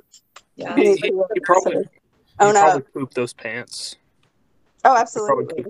[0.56, 0.76] Yeah.
[0.76, 1.86] he He, he, probably, he
[2.38, 2.60] Oh no!
[2.60, 3.96] probably pooped those pants.
[4.84, 5.64] Oh, absolutely.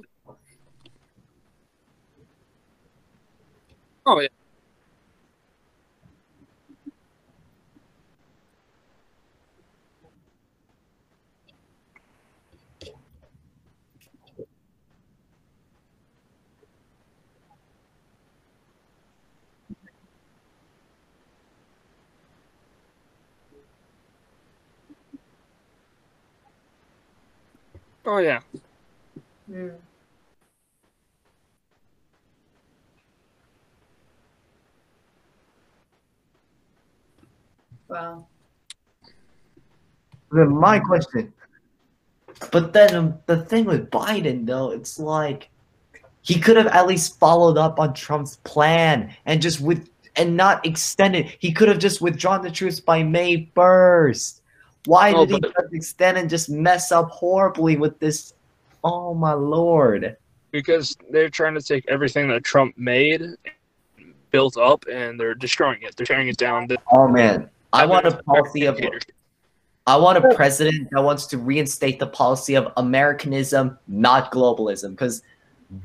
[4.06, 4.28] Oh yeah.
[28.10, 28.40] Oh yeah.
[29.48, 29.76] Mm.
[37.86, 38.26] Wow.
[40.32, 41.32] Then my question.
[42.50, 45.48] But then um, the thing with Biden, though, it's like
[46.22, 50.66] he could have at least followed up on Trump's plan and just with and not
[50.66, 51.36] extended.
[51.38, 54.39] He could have just withdrawn the troops by May first.
[54.86, 58.34] Why Oh, did he just extend and just mess up horribly with this?
[58.82, 60.16] Oh my lord!
[60.52, 63.22] Because they're trying to take everything that Trump made,
[64.30, 65.96] built up, and they're destroying it.
[65.96, 66.68] They're tearing it down.
[66.92, 68.80] Oh man, I want a policy of.
[69.86, 74.90] I want a president that wants to reinstate the policy of Americanism, not globalism.
[74.90, 75.22] Because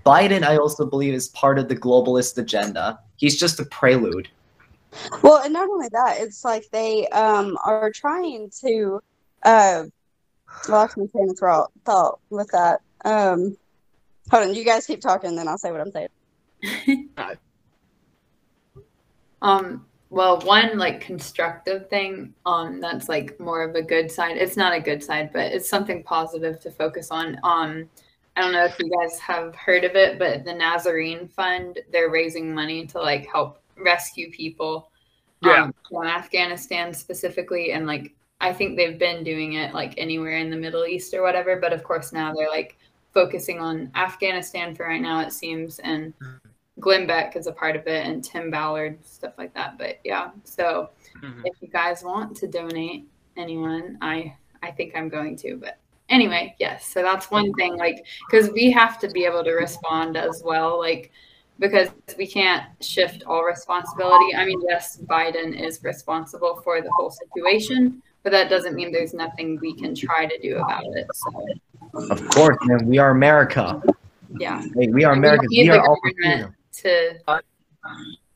[0.06, 3.00] Biden, I also believe, is part of the globalist agenda.
[3.18, 4.28] He's just a prelude.
[5.22, 9.02] Well, and not only that, it's like they um are trying to
[9.44, 9.84] uh
[10.70, 12.82] lost my train of thought thought with that.
[13.04, 13.58] Um
[14.30, 17.10] hold on, you guys keep talking then I'll say what I'm saying.
[19.46, 24.38] Um, well, one like constructive thing, um, that's like more of a good side.
[24.38, 27.38] It's not a good side, but it's something positive to focus on.
[27.44, 27.88] Um,
[28.36, 32.10] I don't know if you guys have heard of it, but the Nazarene Fund, they're
[32.10, 34.90] raising money to like help rescue people
[35.42, 35.64] Yeah.
[35.64, 37.72] um, from Afghanistan specifically.
[37.72, 41.22] And like, I think they've been doing it like anywhere in the Middle East or
[41.22, 41.58] whatever.
[41.58, 42.78] But of course, now they're like
[43.14, 45.80] focusing on Afghanistan for right now, it seems.
[45.80, 46.14] And
[46.80, 49.78] Glenn Beck is a part of it and Tim Ballard, stuff like that.
[49.78, 50.90] But yeah, so
[51.22, 51.42] Mhm.
[51.46, 53.06] if you guys want to donate
[53.38, 55.56] anyone, I I think I'm going to.
[55.58, 55.78] But
[56.10, 56.88] anyway, yes.
[56.88, 60.78] So that's one thing, like because we have to be able to respond as well,
[60.80, 61.12] like
[61.60, 64.36] because we can't shift all responsibility.
[64.36, 69.14] I mean, yes, Biden is responsible for the whole situation, but that doesn't mean there's
[69.14, 71.08] nothing we can try to do about it.
[71.14, 72.86] So Of course, man.
[72.88, 73.82] We are America.
[74.38, 74.62] yeah.
[74.76, 75.98] Hey, we are And we don't We are all
[76.74, 77.40] to um,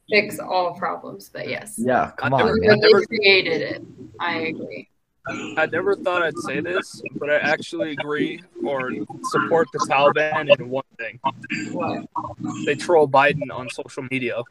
[0.09, 1.75] fix all problems, but yes.
[1.77, 2.69] Yeah, come on, never- man.
[2.69, 3.81] But never- they created it.
[4.19, 4.89] I agree.
[5.57, 8.91] I never thought I'd say this, but I actually agree or
[9.31, 11.19] support the Taliban in one thing.
[12.65, 14.41] They troll Biden on social media.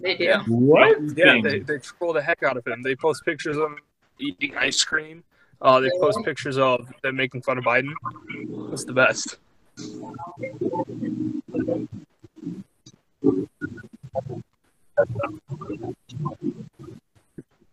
[0.00, 0.24] they do.
[0.24, 0.42] Yeah.
[0.46, 0.98] What?
[1.16, 2.82] Yeah, they, they troll the heck out of him.
[2.82, 3.78] They post pictures of him
[4.18, 5.24] eating ice cream.
[5.60, 7.92] Uh, they post pictures of them making fun of Biden.
[8.72, 9.38] It's the best.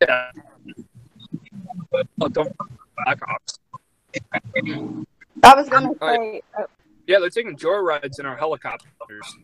[0.01, 0.31] Yeah.
[2.21, 2.55] Oh, don't
[3.07, 3.59] Blackhawks.
[5.43, 6.63] I was gonna say uh,
[7.07, 9.37] Yeah, they're taking joyrides in our helicopters.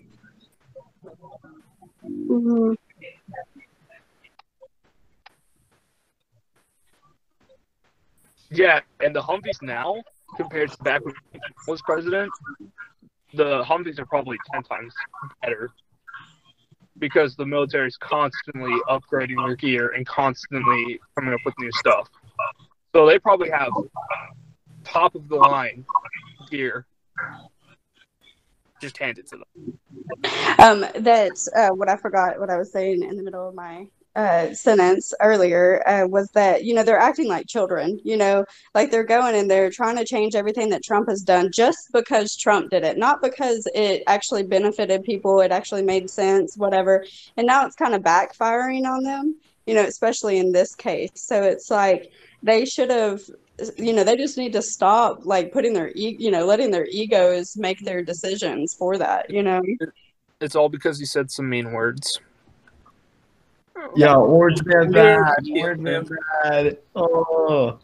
[2.06, 2.76] mhm.
[8.52, 9.96] Yeah, and the Humvees now,
[10.36, 12.32] compared to back when Trump was president,
[13.34, 14.94] the Humvees are probably 10 times
[15.42, 15.72] better
[16.98, 22.10] because the military is constantly upgrading their gear and constantly coming up with new stuff.
[22.96, 23.70] So they probably have
[24.84, 25.86] top of the line
[26.50, 26.86] gear
[28.82, 29.80] just handed to them.
[30.60, 32.40] Um, that's uh, what I forgot.
[32.40, 36.64] What I was saying in the middle of my uh, sentence earlier uh, was that
[36.64, 38.00] you know they're acting like children.
[38.04, 41.52] You know, like they're going and they're trying to change everything that Trump has done
[41.54, 45.42] just because Trump did it, not because it actually benefited people.
[45.42, 47.06] It actually made sense, whatever.
[47.38, 49.36] And now it's kind of backfiring on them.
[49.66, 51.10] You know, especially in this case.
[51.16, 52.12] So it's like
[52.44, 53.22] they should have
[53.78, 56.88] you know they just need to stop like putting their e- you know letting their
[56.92, 59.62] egos make their decisions for that you know
[60.42, 62.20] It's all because he said some mean words.
[63.96, 65.46] Yeah, orange man bad.
[65.58, 66.08] Orange man
[66.44, 66.78] bad.
[66.96, 67.80] Oh.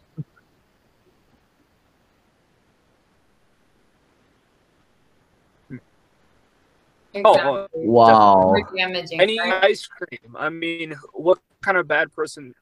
[7.24, 8.54] Oh, wow.
[9.12, 9.64] Any right?
[9.64, 10.34] ice cream.
[10.36, 12.54] I mean, what kind of bad person?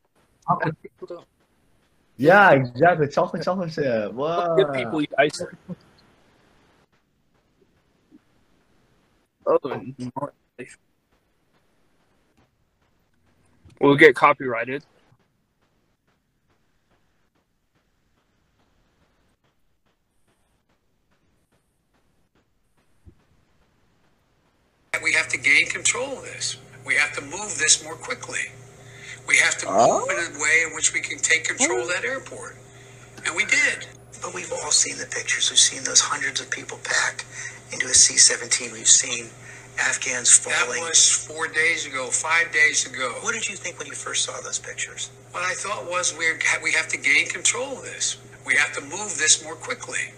[2.16, 3.08] Yeah, exactly.
[3.08, 4.12] Chocolate, chocolate chip.
[4.12, 4.56] Wow.
[4.56, 5.76] Good people eat ice cream.
[9.46, 9.58] Oh,
[13.80, 14.84] We'll get copyrighted.
[25.02, 26.56] We have to gain control of this.
[26.84, 28.52] We have to move this more quickly.
[29.26, 30.00] We have to Oh.
[30.00, 32.56] move in a way in which we can take control of that airport.
[33.24, 33.86] And we did.
[34.20, 35.48] But we've all seen the pictures.
[35.50, 37.24] We've seen those hundreds of people packed
[37.72, 38.72] into a C 17.
[38.72, 39.30] We've seen
[39.80, 40.80] Afghans falling.
[40.82, 43.14] That was four days ago, five days ago.
[43.22, 45.10] What did you think when you first saw those pictures?
[45.32, 48.18] What I thought was we're, we have to gain control of this.
[48.46, 50.12] We have to move this more quickly.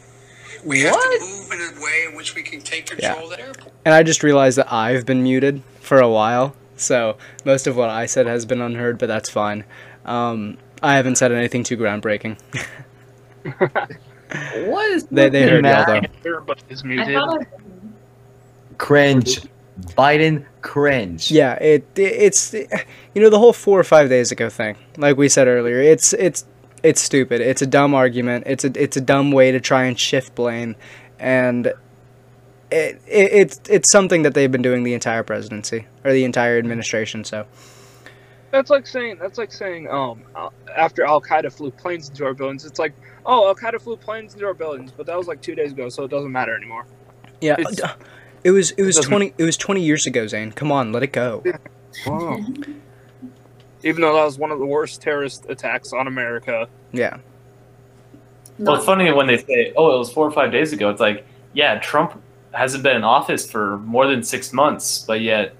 [0.64, 3.40] We have to move in a way in which we can take control of the
[3.40, 3.72] airport.
[3.84, 7.90] And I just realized that I've been muted for a while, so most of what
[7.90, 9.64] I said has been unheard, but that's fine.
[10.04, 12.38] Um, I haven't said anything too groundbreaking.
[14.64, 16.00] What is They- they heard y'all, though.
[16.24, 17.16] Everybody is I muted.
[17.16, 17.46] I-
[18.78, 19.40] cringe?
[19.80, 21.30] Biden cringe.
[21.30, 22.66] Yeah, it, it it's you
[23.22, 24.76] know the whole four or five days ago thing.
[24.96, 26.44] Like we said earlier, it's it's
[26.82, 27.40] it's stupid.
[27.40, 28.44] It's a dumb argument.
[28.46, 30.76] It's a it's a dumb way to try and shift blame,
[31.18, 31.74] and it,
[32.70, 37.24] it it's it's something that they've been doing the entire presidency or the entire administration.
[37.24, 37.46] So
[38.50, 42.34] That's like saying that's like saying um uh, after Al Qaeda flew planes into our
[42.34, 42.92] buildings, it's like
[43.24, 45.88] oh Al Qaeda flew planes into our buildings, but that was like two days ago,
[45.88, 46.84] so it doesn't matter anymore.
[47.40, 47.80] yeah, It's-
[48.44, 50.26] it was it was doesn't- twenty it was twenty years ago.
[50.26, 51.42] Zane, come on, let it go.
[53.84, 56.68] Even though that was one of the worst terrorist attacks on America.
[56.92, 57.16] Yeah,
[58.58, 61.00] Well, it's funny when they say, "Oh, it was four or five days ago." It's
[61.00, 62.20] like, yeah, Trump
[62.52, 65.54] hasn't been in office for more than six months, but yet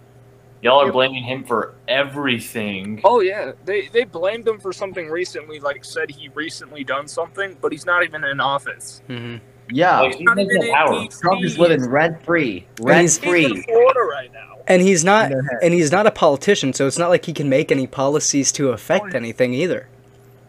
[0.63, 3.01] y'all are blaming him for everything.
[3.03, 7.57] Oh yeah, they they blamed him for something recently, like said he recently done something,
[7.61, 9.03] but he's not even in office.
[9.09, 9.39] hmm
[9.73, 10.01] Yeah.
[10.01, 11.07] Like, he's Not in even the in power.
[11.09, 12.67] Trump is living rent free.
[12.81, 13.45] Rent he's- He's free.
[13.47, 14.59] in Florida right now.
[14.69, 15.59] and he's not In their head.
[15.63, 18.71] and he's not a politician, so it's not like he can make any policies to
[18.71, 19.89] affect anything either.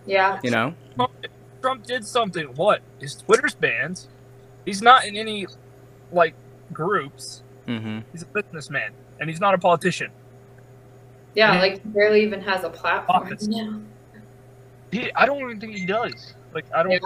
[0.06, 0.40] yeah.
[0.44, 0.74] You know.
[0.96, 1.12] Trump,
[1.62, 2.46] Trump did something.
[2.56, 2.82] What?
[3.00, 4.06] His Twitter's banned.
[4.66, 5.48] He's not in any
[6.12, 6.36] like
[6.72, 7.42] groups.
[7.68, 8.00] Mm-hmm.
[8.12, 10.12] He's a businessman, and he's not a politician.
[11.36, 13.36] Yeah, like he barely even has a platform.
[13.42, 13.74] Yeah.
[14.92, 16.34] He, I don't even think he does.
[16.54, 17.02] Like I don't.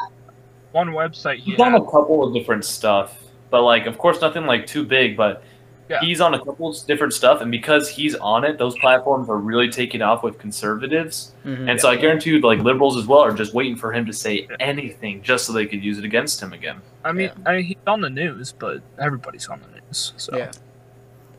[0.72, 3.18] One website he He's on a couple of different stuff,
[3.50, 5.16] but like, of course, nothing like too big.
[5.18, 5.44] But
[5.90, 6.02] Yeah.
[6.02, 9.38] he's on a couple of different stuff, and because he's on it, those platforms are
[9.38, 11.32] really taking off with conservatives.
[11.46, 11.70] Mm-hmm.
[11.70, 14.14] And so I guarantee you, like liberals as well, are just waiting for him to
[14.14, 16.82] say anything just so they could use it against him again.
[17.06, 20.14] I mean, I mean, he's on the news, but everybody's on the news.
[20.18, 20.52] So Yeah.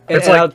[0.09, 0.53] It's and like- I'll,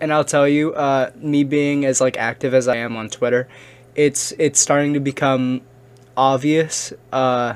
[0.00, 3.48] and I'll tell you, uh, me being as like active as I am on Twitter,
[3.96, 5.62] it's it's starting to become
[6.16, 7.54] obvious uh,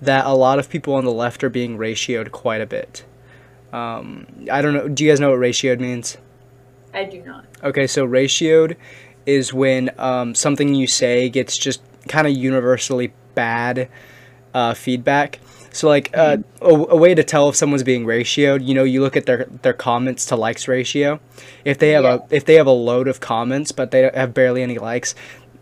[0.00, 3.04] that a lot of people on the left are being ratioed quite a bit.
[3.72, 4.88] Um, I don't know.
[4.88, 6.16] Do you guys know what ratioed means?
[6.94, 7.44] I do not.
[7.62, 8.76] Okay, so ratioed
[9.26, 13.88] is when um, something you say gets just kind of universally bad
[14.54, 15.38] uh, feedback.
[15.70, 19.02] So like uh, a, a way to tell if someone's being ratioed, you know, you
[19.02, 21.20] look at their their comments to likes ratio.
[21.64, 24.62] If they have a if they have a load of comments but they have barely
[24.62, 25.14] any likes,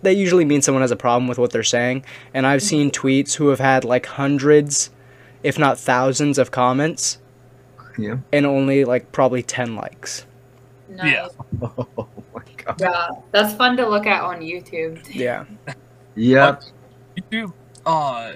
[0.02, 2.04] that usually means someone has a problem with what they're saying.
[2.34, 4.90] And I've seen tweets who have had like hundreds,
[5.42, 7.18] if not thousands, of comments
[7.98, 8.18] Yeah.
[8.32, 10.26] and only like probably ten likes.
[10.88, 11.12] Nice.
[11.12, 11.28] Yeah.
[11.98, 12.80] Oh my god.
[12.80, 15.02] Yeah, that's fun to look at on YouTube.
[15.14, 15.44] Yeah.
[16.18, 16.62] Yep.
[17.18, 17.52] YouTube,
[17.84, 18.32] uh,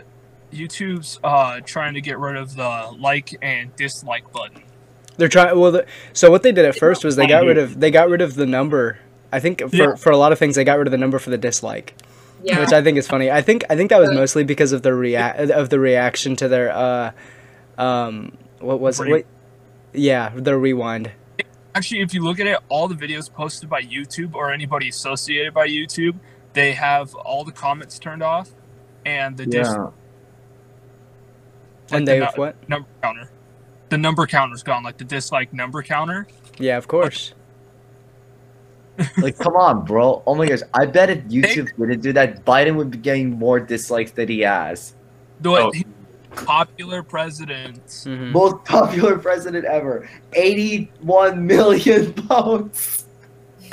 [0.53, 4.63] YouTube's uh trying to get rid of the like and dislike button.
[5.17, 5.59] They're trying.
[5.59, 8.09] Well, the, so what they did at first was they got rid of they got
[8.11, 8.99] rid of the number.
[9.33, 9.95] I think for, Yeah.
[9.95, 11.95] for a lot of things they got rid of the number for the dislike,
[12.43, 12.61] Yeah.
[12.61, 13.31] which I think is funny.
[13.31, 16.49] I think I think that was mostly because of the react of the reaction to
[16.49, 17.13] their uh,
[17.79, 19.05] um, what was it?
[19.11, 19.25] Re-
[19.93, 21.11] yeah, the rewind.
[21.75, 25.55] Actually, if you look at it, all the videos posted by YouTube or anybody associated
[25.55, 26.17] by YouTube,
[26.53, 28.51] they have all the comments turned off
[29.07, 29.77] and the dis- Yeah.
[29.85, 29.93] like
[31.93, 32.69] and the they nu- have what?
[32.69, 33.31] number counter.
[33.89, 36.27] The number counter's gone, like the dislike number counter.
[36.59, 37.31] Yeah, of course.
[37.31, 37.40] Like,
[39.39, 40.23] come on, bro.
[40.27, 40.61] Oh my gosh.
[40.75, 44.41] I bet if YouTube didn't do that, Biden would be getting more dislikes than he
[44.41, 44.95] has.
[45.41, 45.73] The Oh.
[46.37, 48.05] popular presidents.
[48.07, 48.31] Mhm.
[48.33, 50.09] Most popular president ever.
[50.35, 53.07] 81 million votes.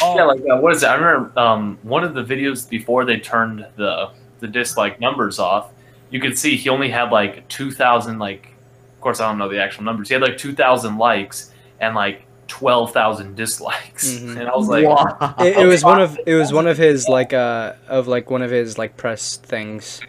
[0.01, 0.87] Oh, Yeah, like uh, what is it?
[0.87, 4.09] I remember um, one of the videos before they turned the
[4.39, 5.71] the dislike numbers off.
[6.11, 8.53] You could see he only had like two thousand like
[8.95, 10.07] of course, I don't know the actual numbers.
[10.07, 14.39] He had like two thousand likes and like twelve thousand dislikes, Mhm.
[14.39, 15.35] and I was like, wow.
[15.39, 18.41] It, it was one of it was one of his like uh of like one
[18.41, 19.99] of his like press things.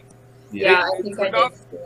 [0.52, 1.56] Yeah, I think I did.
[1.56, 1.76] see.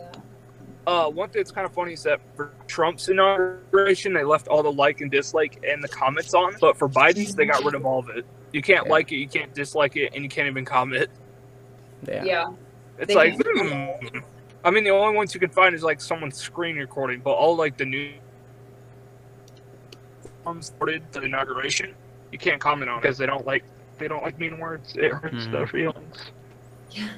[0.86, 4.64] Uh, one thing that's kind of funny is that for Trump's inauguration, they left all
[4.64, 6.54] the like and dislike and the comments on.
[6.60, 8.24] But for Biden's, they got rid of all of it.
[8.52, 8.92] You can't Yeah.
[8.92, 11.08] like it, you can't dislike it, and you can't even comment.
[12.08, 12.24] Yeah.
[12.24, 12.52] Yeah.
[12.98, 14.18] It's They like, can- hmm.
[14.64, 17.56] I mean, the only ones you can find is like someone's screen recording, but all
[17.56, 18.12] like the new
[20.44, 21.94] ones reported to the inauguration,
[22.30, 23.64] you can't comment on it because they don't like
[23.98, 24.94] they don't like mean words.
[24.96, 25.52] It hurts Mhm.
[25.52, 26.30] their feelings.
[26.90, 27.08] Yeah.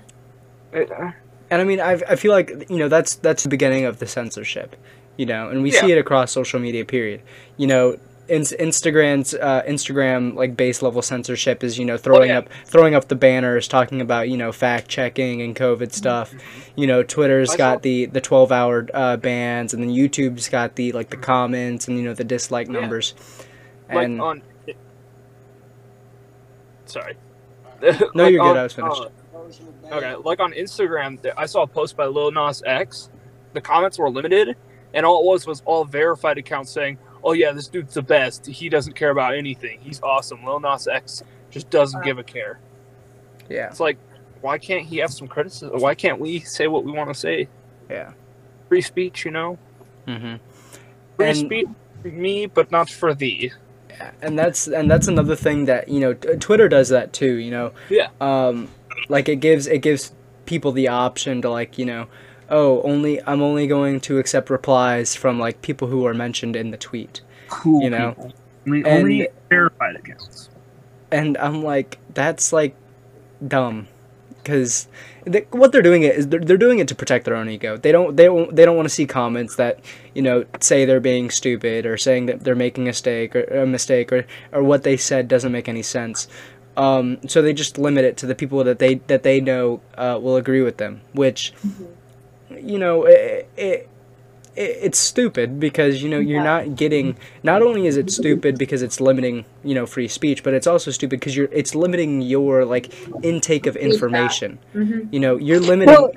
[0.72, 1.12] It, uh,
[1.50, 4.06] And I mean, I I feel like you know that's that's the beginning of the
[4.06, 4.76] censorship,
[5.16, 5.80] you know, and we Yeah.
[5.80, 6.84] see it across social media.
[6.84, 7.22] Period.
[7.56, 12.38] You know, in, Instagram's uh, Instagram like base level censorship is you know throwing yeah.
[12.38, 16.34] up throwing up the banners talking about you know fact checking and COVID stuff.
[16.76, 20.48] You know, Twitter's I saw- got the the twelve hour uh, bans, and then YouTube's
[20.48, 22.80] got the like the comments and you know the dislike Yeah.
[22.80, 23.14] numbers.
[23.92, 24.42] like And on.
[26.86, 27.16] Sorry.
[27.82, 29.02] No, Like you're good, I was finished.
[29.02, 29.08] uh,
[29.96, 33.10] okay, like on Instagram, I saw a post by Lil Nas X.
[33.52, 34.56] The comments were limited,
[34.94, 38.46] and all it was was all verified accounts saying, "Oh yeah, this dude's the best.
[38.46, 39.80] He doesn't care about anything.
[39.80, 42.58] He's awesome." Lil Nas X just doesn't give a care.
[43.48, 43.96] yeah, It's like,
[44.40, 45.80] why can't he have some criticism?
[45.80, 47.48] Why can't we say what we want to say?
[47.90, 48.12] yeah.
[48.68, 49.58] Free speech, you know.
[50.06, 50.34] hmm
[51.16, 51.66] Free And- speech
[52.02, 53.52] for me, but not for thee.
[54.22, 57.34] and that's and that's another thing that you know t- Twitter does that too.
[57.34, 58.08] You know, Yeah.
[58.20, 58.68] Um,
[59.08, 60.12] like it gives it gives
[60.46, 62.06] people the option to like you know,
[62.50, 66.70] oh, only I'm only going to accept replies from like people who are mentioned in
[66.70, 67.82] the tweet, Cool.
[67.82, 68.32] You know, people.
[68.66, 70.48] I mean, and- only verified accounts.
[71.10, 72.74] and I'm like that's like
[73.46, 73.88] dumb,
[74.42, 74.88] because.
[75.26, 77.78] They, what they're doing it is they're, they're doing it to protect their own ego.
[77.78, 79.80] They don't they don't they don't want to see comments that
[80.14, 83.66] you know say they're being stupid or saying that they're making a mistake or a
[83.66, 86.28] mistake or, or what they said doesn't make any sense.
[86.76, 90.18] Um, so they just limit it to the people that they that they know uh,
[90.20, 91.54] will agree with them, which
[92.62, 93.88] you know it, it,
[94.56, 96.42] it it's stupid because you know you're Yeah.
[96.42, 100.54] not getting not only is it stupid because it's limiting you know free speech but
[100.54, 102.92] it's also stupid because you're it's limiting your like
[103.22, 105.12] intake of information Mhm.
[105.12, 106.10] you know you're limiting Well,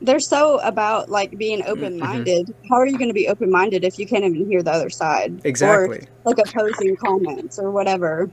[0.00, 2.48] they're so about like being open minded.
[2.70, 4.90] How are you going to be open minded if you can't even hear the other
[4.90, 5.40] side?
[5.44, 8.30] exactly Or like opposing comments or whatever.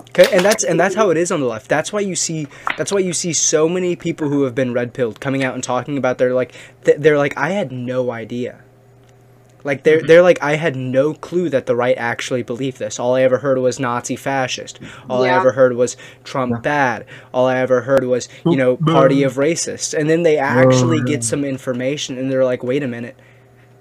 [0.00, 1.68] Okay, and that's and that's how it is on the left.
[1.68, 4.92] That's why you see that's why you see so many people who have been red
[4.94, 6.52] pilled coming out and talking about their like
[6.84, 8.60] th- they're like I had no idea.
[9.62, 12.98] Like they're they're like I had no clue that the right actually believed this.
[12.98, 14.78] All I ever heard was Nazi fascist.
[15.08, 17.06] All I ever heard was Trump bad.
[17.32, 19.98] All I ever heard was you know party of racists.
[19.98, 23.16] And then they actually get some information and they're like, wait a minute,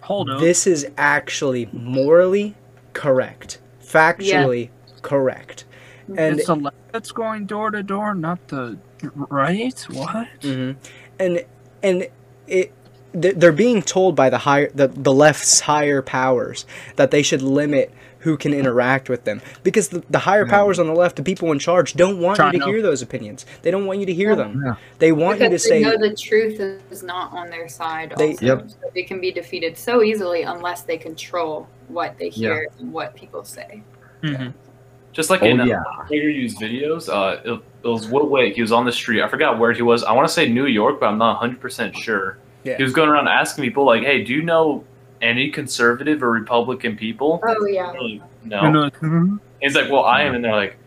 [0.04, 0.40] Hold on.
[0.40, 2.56] this is actually morally
[2.94, 4.70] correct, factually
[5.02, 5.66] correct.
[6.08, 8.78] And it's the left that's going door to door, not the
[9.16, 9.80] right.
[9.92, 10.28] What?
[10.42, 10.72] hmm
[11.20, 11.46] And
[11.82, 12.08] and
[12.48, 12.72] it
[13.16, 17.94] they're being told by the higher the, the left's higher powers that they should limit
[18.20, 21.52] who can interact with them because the, the higher powers on the left the people
[21.52, 22.66] in charge don't want you to China.
[22.66, 24.76] hear those opinions they don't want you to hear them Yeah.
[24.98, 28.14] they want you to because say they know the truth is not on their side.
[28.18, 28.46] They- also.
[28.46, 28.70] Yep.
[28.70, 33.14] So they can be defeated so easily unless they control what they hear and what
[33.14, 33.84] people say.
[34.24, 34.48] hmm
[35.14, 35.84] Just like Oh, in uh, yeah.
[36.10, 38.56] PragerU's videos, uh, it, it was Will Witt.
[38.56, 39.22] He was on the street.
[39.22, 40.04] I forgot where he was.
[40.04, 42.38] I want to say New York, but I'm not 100% sure.
[42.64, 42.78] Yeah.
[42.78, 44.84] He was going around asking people, like, hey, do you know
[45.22, 47.40] any conservative or Republican people?
[47.48, 47.92] Oh yeah.
[47.92, 48.60] Like, no.
[48.60, 49.40] And, uh, mhm.
[49.62, 50.34] He's like, well, I am.
[50.36, 50.78] And they're like,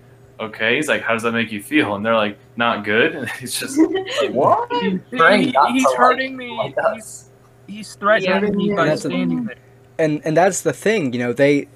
[0.41, 0.77] okay.
[0.77, 1.95] He's like, how does that make you feel?
[1.95, 3.14] And they're like, not good.
[3.16, 3.89] And he's just like,
[4.33, 4.70] what?
[4.83, 6.51] He- Trained he- he's to like- hurting me.
[6.57, 7.31] like he's,
[7.68, 8.51] he's threatening Yeah.
[8.57, 9.57] me by standing there.
[9.99, 11.76] and and that's the thing you know they th- th- th-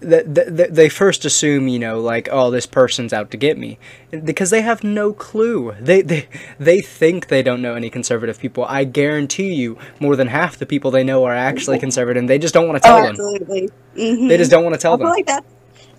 [0.00, 3.78] they first assume you know like oh this person's out to get me
[4.24, 8.64] because they have no clue they they they think they don't know any conservative people
[8.66, 12.38] i guarantee you more than half the people they know are actually conservative and they
[12.38, 13.70] just don't want to tell oh, them absolutely.
[13.96, 14.28] Mhm.
[14.28, 15.46] they just don't want to tell I feel them like that's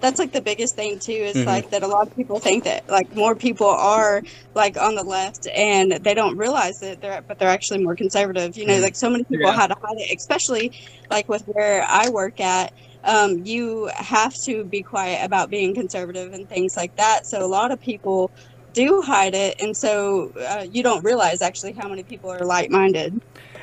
[0.01, 1.13] that's like the biggest thing too.
[1.13, 1.45] Is Mhm.
[1.45, 4.21] like that a lot of people think that like more people are
[4.53, 8.57] like on the left and they don't realize that they're but they're actually more conservative.
[8.57, 8.81] You know, Mhm.
[8.81, 9.55] like so many people Yeah.
[9.55, 10.73] had to hide it, especially
[11.09, 12.73] like with where I work at.
[13.03, 17.25] Um, you have to be quiet about being conservative and things like that.
[17.25, 18.31] So a lot of people
[18.73, 23.21] do hide it, and so uh, you don't realize actually how many people are like-minded.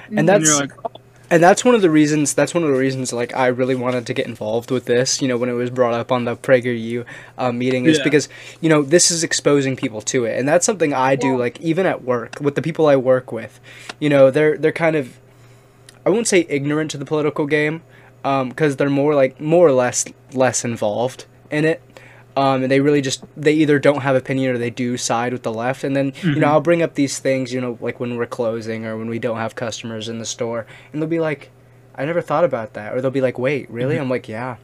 [0.09, 0.73] and And that's you're like,
[1.31, 4.05] and that's one of the reasons that's one of the reasons like i really wanted
[4.07, 7.05] to get involved with this you know when it was brought up on the prageru
[7.39, 8.05] uh, meeting is Yeah.
[8.05, 8.29] because
[8.61, 11.37] you know this is exposing people to it and that's something i do Yeah.
[11.37, 13.61] like even at work with the people i work with
[14.01, 15.19] you know they're they're kind of
[16.05, 17.83] I won't say ignorant to the political game,
[18.23, 21.83] because they're more like more or less less involved in it.
[22.37, 25.43] Um, and they really just they either don't have opinion or they do side with
[25.43, 25.83] the left.
[25.85, 26.51] And then you know Mhm.
[26.51, 29.39] I'll bring up these things, you know, like when we're closing or when we don't
[29.39, 31.51] have customers in the store, and they'll be like,
[31.97, 34.57] "I never thought about that," or they'll be like, "Wait, really?" I'm like, "Yeah."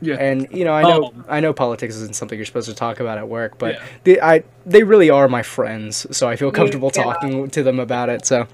[0.00, 0.16] Yeah.
[0.16, 2.98] And you know I know Um, I know politics isn't something you're supposed to talk
[3.00, 3.80] about at work, but Yeah.
[4.04, 6.54] they I they really are my friends, so I feel Yeah.
[6.54, 8.24] comfortable talking to them about it.
[8.26, 8.46] So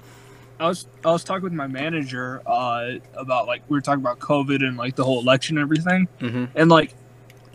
[0.59, 4.19] I was I was talking with my manager uh, about like we were talking about
[4.19, 6.93] COVID and like the whole election and everything, hmm and like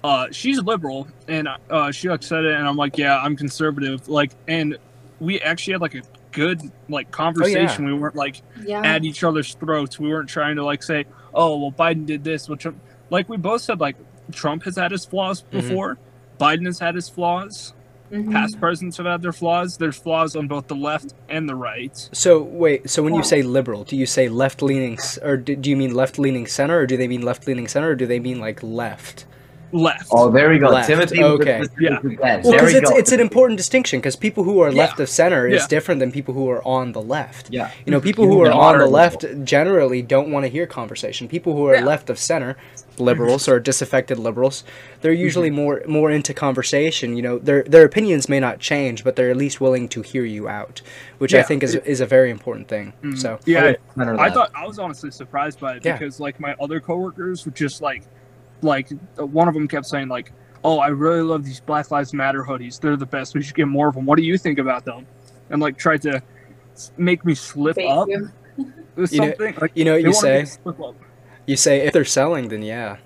[0.02, 4.06] uh, she's liberal and uh, she like said it, and I'm like, yeah, I'm conservative.
[4.08, 4.76] Like, and
[5.18, 6.02] we actually had like a
[6.32, 7.86] good like conversation.
[7.86, 8.82] We weren't like Yeah.
[8.84, 9.98] at each other's throats.
[9.98, 12.66] We weren't trying to like say, oh well, Biden did this, which
[13.10, 13.96] like we both said like
[14.32, 15.50] Trump has had his flaws Mhm.
[15.50, 15.98] before.
[16.40, 17.72] Biden has had his flaws.
[18.14, 18.30] Mhm.
[18.32, 19.76] Past presidents have had their flaws.
[19.76, 22.08] There's flaws on both the left and the right.
[22.12, 25.68] So wait, so when you say liberal, do you say left leaning, or do, do
[25.68, 28.20] you mean left leaning center, or do they mean left leaning center, or do they
[28.20, 29.24] mean like left?
[29.72, 30.06] Left.
[30.12, 30.68] Oh, there we go.
[30.68, 31.20] Left, Timothy.
[31.20, 31.58] okay.
[31.58, 31.98] with- with- Yeah.
[32.00, 32.20] with.
[32.20, 32.96] Well, there because we it's go.
[32.96, 34.82] it's an important distinction because people who are Yeah.
[34.82, 35.66] left of center is Yeah.
[35.66, 37.48] different than people who are on the left.
[37.50, 37.70] Yeah.
[37.84, 41.26] You know, people who are on the left generally don't want to hear conversation.
[41.26, 41.84] People who are Yeah.
[41.84, 42.56] left of center,
[42.98, 44.64] liberals or disaffected liberals,
[45.00, 45.56] they're usually Mm-hmm.
[45.56, 47.16] more more into conversation.
[47.16, 50.24] You know, their their opinions may not change, but they're at least willing to hear
[50.24, 50.80] you out,
[51.18, 52.92] which I think is is a very important thing.
[53.02, 53.18] Mm.
[53.18, 54.34] So yeah, Center I left.
[54.34, 55.92] thought I was honestly surprised by it Yeah.
[55.98, 58.04] because like my other coworkers were just like,
[58.62, 58.88] like
[59.18, 60.32] uh, one of them kept saying like,
[60.62, 62.80] "Oh, I really love these Black Lives Matter hoodies.
[62.80, 63.34] They're the best.
[63.34, 64.06] We should get more of them.
[64.06, 65.06] What do you think about them?"
[65.50, 66.22] And like tried to
[66.96, 68.30] make me slip Thank up you.
[68.96, 70.58] with You know- like you know what you wanted me say?
[71.46, 71.80] To slip up.
[71.80, 72.96] You say if they're selling, then yeah,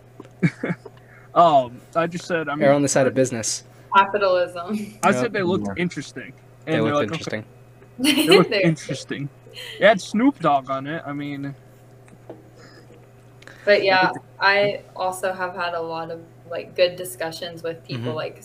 [1.35, 3.65] Um, I just said I mean, they're on the side of business.
[3.97, 4.77] Capitalism.
[5.03, 5.21] I Yeah.
[5.21, 5.75] said they looked Yeah.
[5.77, 6.33] interesting.
[6.65, 7.45] They they're look like, interesting.
[8.01, 9.29] Okay, they looked interesting.
[9.81, 11.03] It had Snoop Dogg on it.
[11.07, 11.55] I mean,
[13.65, 16.21] But yeah, I also have had a lot of
[16.51, 18.17] like good discussions with people Mhm.
[18.17, 18.43] like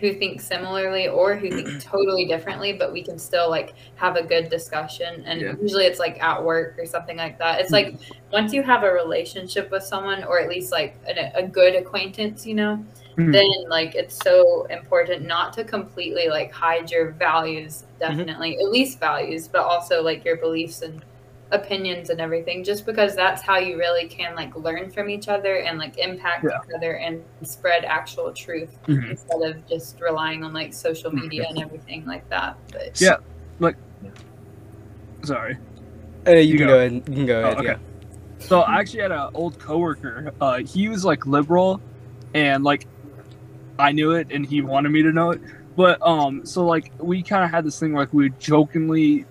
[0.00, 4.22] who think similarly or who think totally differently, but we can still like have a
[4.22, 5.22] good discussion.
[5.26, 5.54] And Yeah.
[5.60, 7.60] usually it's like at work or something like that.
[7.60, 7.94] It's like
[8.32, 12.46] once you have a relationship with someone, or at least like a, a good acquaintance,
[12.46, 12.84] you know,
[13.16, 13.32] Mhm.
[13.32, 18.98] then like it's so important not to completely like hide your values, definitely, at least
[18.98, 21.04] values, but also like your beliefs and
[21.52, 25.56] opinions and everything just because that's how you really can like learn from each other
[25.58, 26.58] and like impact Yeah.
[26.66, 29.10] each other and spread actual truth Mhm.
[29.10, 33.16] instead of just relying on like social media and everything like that but Yeah.
[33.60, 33.76] Like
[35.22, 35.58] sorry.
[36.26, 36.72] Uh, you, You can go.
[36.72, 36.92] go ahead.
[36.94, 37.58] You can go Oh, ahead.
[37.58, 37.66] okay.
[37.68, 37.76] Yeah.
[38.46, 40.32] So I actually had an old coworker.
[40.40, 41.80] Uh, he was like liberal,
[42.34, 42.86] and like
[43.78, 45.40] I knew it, and he wanted me to know it.
[45.76, 49.24] But um, so like we kind of had this thing where, like we would jokingly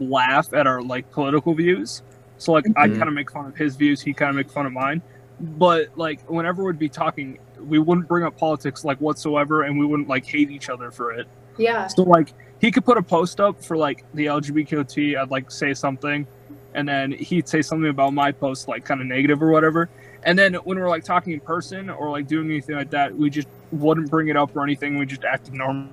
[0.00, 2.02] laugh at our like political views.
[2.38, 2.98] So like I Mhm.
[2.98, 5.02] kind of make fun of his views, he kind of make fun of mine.
[5.40, 9.86] But like whenever we'd be talking, we wouldn't bring up politics like whatsoever, and we
[9.86, 11.26] wouldn't like hate each other for it.
[11.56, 15.16] yeah So like he could put a post up for like the LGBTQT.
[15.16, 16.26] I'd like say something,
[16.74, 19.88] and then he'd say something about my post like kind of negative or whatever.
[20.24, 23.28] And then when we're like talking in person or like doing anything like that, we
[23.30, 24.98] just wouldn't bring it up or anything.
[24.98, 25.88] We just acted normal,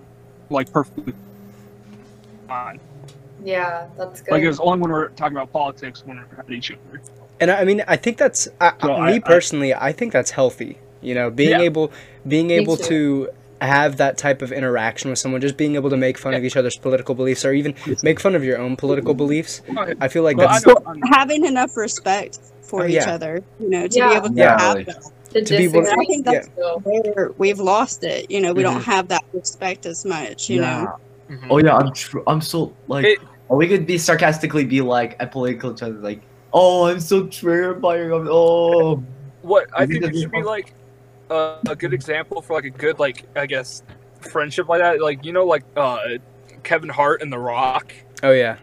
[0.49, 1.13] like perfectly
[2.47, 2.79] fine.
[3.43, 6.49] Yeah that's good Like it was only when we're talking about politics when we're at
[6.51, 7.01] each other.
[7.39, 9.73] And I I mean, I think that's I, So I- I- me I- personally.
[9.73, 10.77] I, think that's healthy.
[11.01, 11.61] You know, being Yeah.
[11.61, 11.91] able
[12.27, 13.29] being able to
[13.61, 16.55] have that type of interaction with someone, just being able to make fun of each
[16.57, 17.73] other's political beliefs, or even
[18.03, 19.61] make fun of your own political beliefs.
[19.99, 20.75] I feel like Well, that's know,
[21.11, 24.09] having enough respect for Oh, each other, you know, to Yeah.
[24.09, 24.83] be able to Yeah, have really.
[24.85, 25.03] that.
[25.33, 26.79] to to be able- I think that's still.
[26.79, 28.29] where we've lost it.
[28.29, 28.65] You know, we Mhm.
[28.73, 30.49] don't have that respect as much.
[30.49, 30.95] You know,
[31.29, 31.47] Mhm.
[31.49, 33.19] Oh yeah, I'm tr- I'm so like It-
[33.51, 36.21] or we could be sarcastically be like at political each other like,
[36.53, 39.03] oh I'm so triggered by your oh
[39.41, 40.73] what I think think it that'd should be be like
[41.29, 43.83] uh, a good example for like a good like I guess
[44.21, 45.01] friendship like that.
[45.01, 45.99] Like you know like uh,
[46.63, 47.93] Kevin Hart and The Rock.
[48.23, 48.57] oh yeah,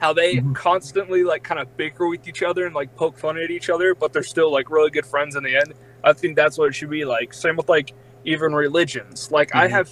[0.00, 0.54] how they Mhm.
[0.54, 3.94] constantly like kind of bicker with each other and like poke fun at each other,
[3.94, 5.74] but they're still like really good friends in the end.
[6.04, 7.32] I think that's what it should be like.
[7.34, 7.92] Same with like
[8.24, 9.30] even religions.
[9.32, 9.70] Like I Mhm.
[9.70, 9.90] have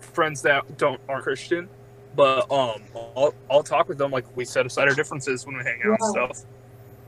[0.00, 1.68] friends that don't are Christian,
[2.14, 2.82] but um,
[3.16, 5.98] I'll, I'll talk with them like we set aside our differences when we hang out
[6.00, 6.44] and stuff.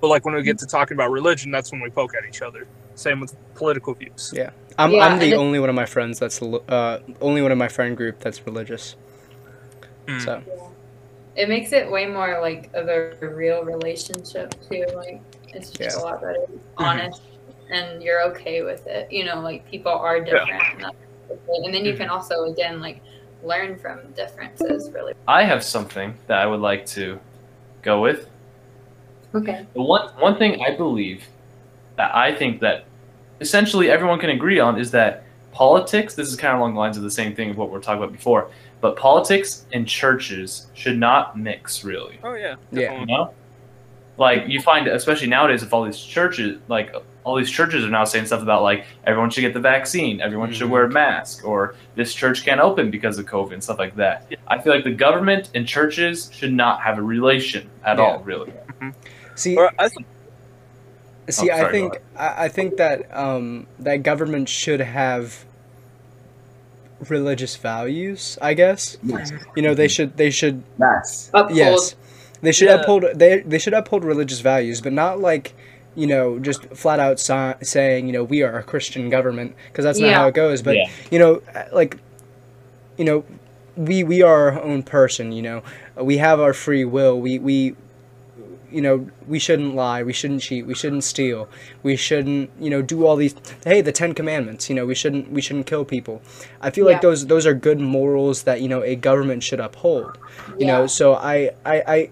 [0.01, 2.43] But like when we get to talking about religion, that's when we poke at each
[2.43, 2.67] other.
[2.95, 4.33] Same with political views.
[4.35, 4.51] yeah.
[4.79, 7.59] I'm Yeah, I'm the it- only one of my friends that's uh only one of
[7.59, 8.97] my friend group that's religious.
[10.07, 10.21] Mm.
[10.25, 10.43] So
[11.37, 16.03] it makes it way more like of a real relationship too like it's just Yeah.
[16.03, 16.45] a lot better
[16.77, 17.23] honest
[17.71, 20.97] and you're okay with it you know like people are different and, that's
[21.31, 21.65] okay.
[21.65, 23.01] and then you can also again like
[23.43, 27.19] learn from differences really I have something that I would like to
[27.83, 28.29] go with.
[29.35, 29.67] Okay.
[29.75, 31.25] The one one thing I believe
[31.97, 32.85] that I think that
[33.41, 36.15] essentially everyone can agree on is that politics.
[36.15, 37.81] This is kind of along the lines of the same thing of what we are
[37.81, 38.51] talking about before.
[38.81, 42.19] But politics and churches should not mix, really.
[42.25, 42.57] Oh yeah.
[42.71, 43.01] Yeah.
[43.01, 43.35] You know,
[44.19, 46.95] like you find, especially nowadays, if all these churches, like
[47.25, 50.53] all these churches are now saying stuff about like everyone should get the vaccine, everyone
[50.53, 50.71] should Mhm.
[50.71, 54.27] wear a mask, or this church can't open because of COVID and stuff like that.
[54.49, 58.05] I feel like the government and churches should not have a relation at Yeah.
[58.05, 58.53] all, really.
[59.35, 59.93] See, Or I th-
[61.31, 65.45] see, Oh, I sorry, go think I, I think that um, that government should have
[67.09, 68.39] religious values.
[68.43, 69.33] I guess Yes.
[69.57, 71.31] you know they should they should Yes.
[71.35, 71.57] Uphold.
[71.57, 71.95] yes
[72.43, 72.75] they should Yeah.
[72.81, 75.55] uphold they they should uphold religious values, but not like
[75.95, 79.85] you know just flat out si- saying you know we are a Christian government because
[79.85, 80.15] that's not Yeah.
[80.15, 80.63] how it goes.
[80.63, 80.89] But Yeah.
[81.11, 81.97] you know like
[82.99, 83.25] you know
[83.77, 85.33] we we are our own person.
[85.33, 85.63] You know
[85.97, 87.21] we have our free will.
[87.21, 87.75] We we
[88.71, 90.03] you know we shouldn't lie.
[90.03, 90.67] We shouldn't cheat.
[90.67, 91.47] We shouldn't steal.
[91.83, 93.35] We shouldn't you know do all these.
[93.65, 94.69] Hey, the Ten Commandments.
[94.71, 96.23] You know we shouldn't we shouldn't kill people.
[96.63, 100.17] I feel like those those are good morals that you know a government should uphold
[100.59, 102.11] you know so I, I i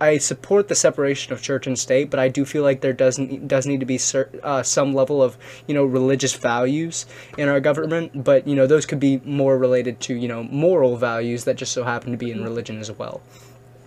[0.00, 3.48] i support the separation of church and state but i do feel like there doesn't
[3.48, 5.36] does need to be cer- uh, some level of
[5.66, 7.06] you know religious values
[7.38, 10.96] in our government but you know those could be more related to you know moral
[10.96, 13.20] values that just so happen to be in religion as well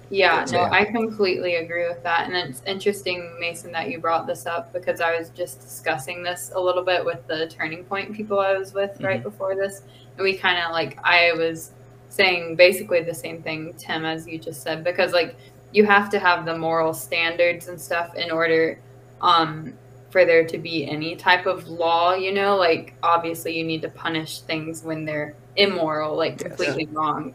[0.10, 0.70] Yeah, no, Yeah.
[0.72, 2.26] I completely agree with that.
[2.26, 6.52] And it's interesting, Mason, that you brought this up because I was just discussing this
[6.56, 9.84] a little bit with the turning point people I was with right before this.
[10.18, 11.72] And we kind of like, I was
[12.10, 15.36] saying basically the same thing, Tim, as you just said, because like
[15.72, 18.80] you have to have the moral standards and stuff in order
[19.22, 19.74] um,
[20.10, 22.56] for there to be any type of law, you know?
[22.56, 26.42] Like, obviously, you need to punish things when they're immoral, like Yes.
[26.42, 27.34] completely wrong.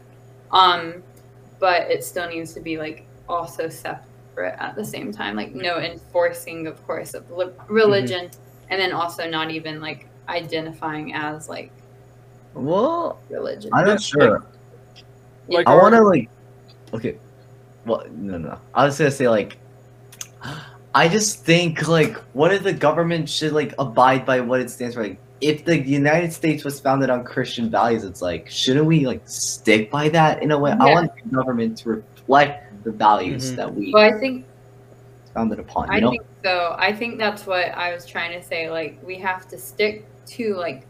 [0.51, 1.03] Um,
[1.59, 5.79] but it still needs to be like also separate at the same time like no
[5.79, 8.29] enforcing of course of li- religion
[8.69, 11.71] and then also not even like identifying as like
[12.53, 14.43] Well, religion I'm not sure.
[15.47, 16.29] Like, I want to like.
[16.93, 17.17] Okay.
[17.85, 18.57] Well, no, no.
[18.73, 19.57] I was gonna say like.
[20.93, 24.95] I just think like, what if the government should like abide by what it stands
[24.95, 25.03] for?
[25.03, 29.21] Like, if the United States was founded on Christian values, it's like, shouldn't we like
[29.25, 30.71] stick by that in a way?
[30.71, 33.55] I want the government to reflect the values Mhm.
[33.57, 34.45] that we well i think
[35.33, 35.87] founded upon.
[35.87, 36.11] You i know?
[36.11, 39.57] think so i think that's what i was trying to say like we have to
[39.57, 40.85] stick to like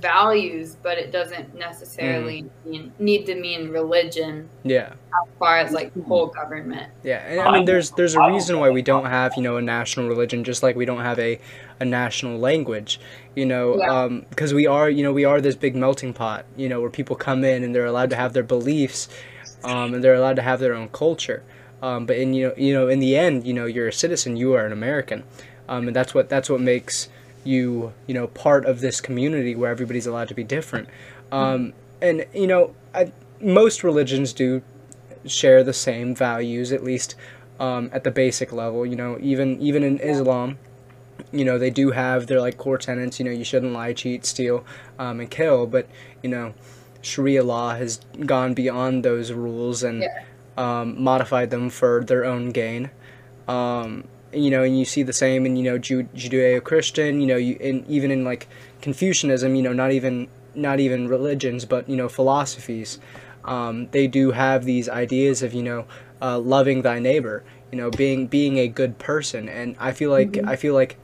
[0.00, 4.48] values but it doesn't necessarily mean, need to mean religion.
[4.64, 4.92] Yeah.
[4.92, 6.92] As far as like whole government.
[7.02, 9.62] Yeah, and I mean, there's there's a reason why we don't have you know a
[9.62, 11.40] national religion, just like we don't have a,
[11.80, 13.00] a national language,
[13.34, 13.88] you know, Yeah.
[13.88, 16.90] um, because we are you know we are this big melting pot, you know, where
[16.90, 19.08] people come in and they're allowed to have their beliefs,
[19.64, 21.42] um, and they're allowed to have their own culture,
[21.82, 24.36] um, but in you know you know in the end, you know, you're a citizen,
[24.36, 25.24] you are an American,
[25.68, 27.08] um, and that's what that's what makes
[27.44, 30.88] you you know part of this community where everybody's allowed to be different,
[31.32, 31.72] um,
[32.02, 34.62] and you know I, most religions do
[35.26, 37.14] share the same values at least
[37.58, 40.58] um, at the basic level you know even even in islam
[41.30, 44.24] you know they do have their like core tenets you know you shouldn't lie cheat
[44.24, 44.64] steal
[44.98, 45.86] um, and kill but
[46.22, 46.54] you know
[47.02, 50.22] sharia law has gone beyond those rules and Yeah.
[50.56, 52.90] um, modified them for their own gain.
[53.48, 57.36] Um, you know and you see the same in you know Ju- judeo-christian you know
[57.36, 58.48] you in even in like
[58.80, 62.98] confucianism you know not even not even religions but you know philosophies.
[63.44, 65.86] Um, they do have these ideas of you know
[66.20, 69.48] uh, loving thy neighbor you know being being a good person.
[69.48, 70.96] And i feel like i feel like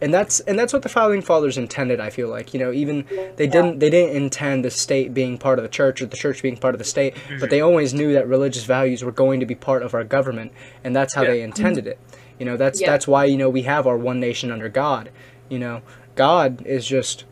[0.00, 3.04] and that's and that's what the founding fathers intended i feel like you know even
[3.36, 6.42] they didn't they didn't intend the state being part of the church or the church
[6.42, 9.46] being part of the state but they always knew that religious values were going to
[9.46, 10.52] be part of our government
[10.84, 11.30] and that's how Yeah.
[11.30, 11.98] they intended it
[12.38, 12.90] you know that's Yeah.
[12.90, 15.10] that's why you know we have our one nation under god
[15.48, 15.82] you know
[16.14, 17.24] god is just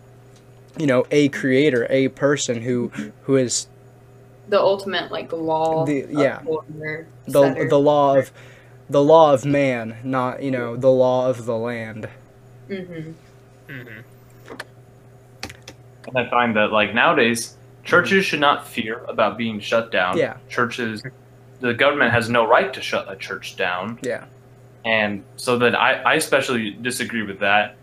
[0.79, 2.89] you know a creator a person who
[3.23, 3.67] who is
[4.49, 6.41] the ultimate like law The- yeah.
[6.45, 7.69] order the setter.
[7.69, 8.31] the law of
[8.91, 12.07] the law of man, not you know the law of the land.
[12.69, 13.15] Mhm.
[13.69, 14.05] And
[16.19, 20.19] I find that like nowadays, churches should not fear about being shut down.
[20.19, 20.37] Yeah.
[20.51, 21.03] Churches,
[21.61, 23.99] the government has no right to shut a church down.
[24.03, 24.25] Yeah,
[24.85, 27.77] And so that I, I especially disagree with that.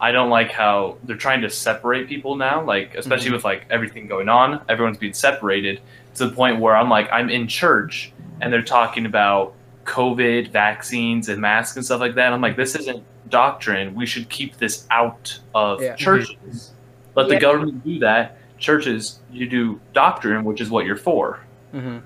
[0.00, 3.34] I don't like how they're trying to separate people now, like especially Mhm.
[3.34, 5.80] with like everything going on, everyone's being separated
[6.16, 11.28] to the point where I'm like I'm in church and they're talking about COVID vaccines
[11.28, 12.32] and masks and stuff like that.
[12.32, 13.94] I'm like, this isn't doctrine.
[13.94, 15.94] We should keep this out of Yeah.
[15.94, 16.72] churches.
[17.14, 18.38] Let the government do that.
[18.58, 21.40] Churches, you do doctrine, which is what you're for.
[21.70, 21.98] hmm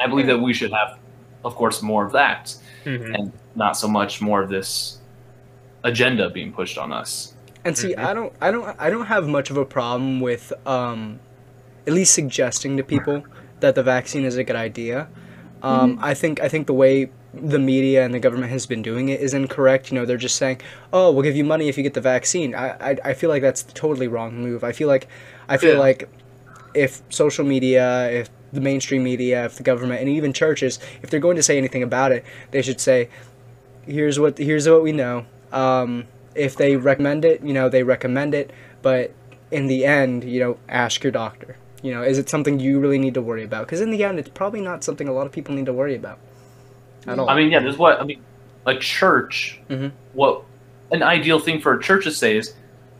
[0.00, 0.98] I believe that we should have,
[1.44, 2.54] of course, more of that.
[2.86, 3.14] Mhm.
[3.14, 4.98] And not so much more of this
[5.84, 7.34] agenda being pushed on us.
[7.64, 8.04] And see, Mhm.
[8.04, 11.20] I don't, I don't, I don't have much of a problem with, um,
[11.86, 13.24] at least suggesting to people
[13.60, 15.08] that the vaccine is a good idea.
[15.62, 19.08] Um, I think, I think the way the media and the government has been doing
[19.10, 19.90] it is incorrect.
[19.92, 20.60] You know, they're just saying,
[20.92, 23.42] "Oh, we'll give you money if you get the vaccine." I, I, I feel like
[23.42, 24.64] that's the totally wrong move.
[24.64, 25.06] I feel like,
[25.48, 25.78] I feel Yeah.
[25.78, 26.08] like,
[26.74, 31.20] if social media, if the mainstream media, if the government, and even churches, if they're
[31.20, 33.08] going to say anything about it, they should say,
[33.86, 36.04] "Here's what, here's what we know." Um,
[36.34, 38.52] if they recommend it, you know, they recommend it,
[38.82, 39.12] but
[39.50, 41.56] in the end, you know, ask your doctor.
[41.82, 43.66] You know, is it something you really need to worry about?
[43.66, 45.94] Because in the end, it's probably not something a lot of people need to worry
[45.96, 46.18] about
[47.06, 47.28] at all.
[47.28, 48.20] I mean, yeah, there's what I mean.
[48.66, 49.92] A church, Mhm.
[50.12, 50.42] what
[50.92, 52.54] an ideal thing for a church to say is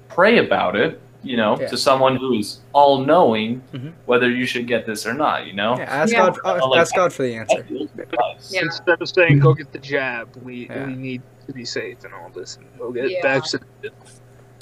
[0.09, 0.99] pray about it.
[1.23, 1.67] You know, Yeah.
[1.69, 3.93] to someone who is all knowing Mhm.
[4.07, 5.47] whether you should get this or not.
[5.47, 6.31] You know, yeah, ask Yeah.
[6.31, 6.39] God.
[6.63, 7.59] uh, Like- ask God for the answer.
[7.59, 8.53] That feels nice.
[8.55, 8.63] Yeah.
[8.63, 10.87] Instead of saying go get the jab, we Yeah.
[10.87, 13.19] we need to be safe and all this, and go get Yeah.
[13.23, 13.93] vaccinated.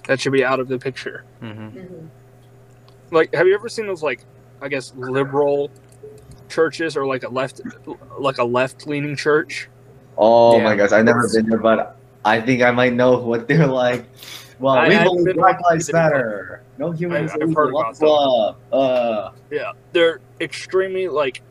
[0.09, 1.23] That should be out of the picture.
[1.41, 2.09] hmm Mhm.
[3.13, 4.21] Like, have you ever seen those like,
[4.61, 5.71] I guess, liberal
[6.49, 7.61] churches or like a left,
[8.19, 9.69] like a left leaning church?
[10.17, 10.65] Oh Yeah.
[10.65, 11.95] my gosh, I've never been there, but
[12.25, 14.07] I think I might know what they're like.
[14.59, 16.63] Well, I- we I've believe Black Lives Matter.
[16.79, 17.31] No humans.
[17.33, 18.79] I- I've heard about blah, blah.
[18.79, 21.43] Uh, Yeah, they're extremely like,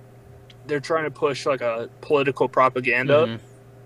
[0.68, 3.28] they're trying to push like a political propaganda.
[3.28, 3.40] Mhm.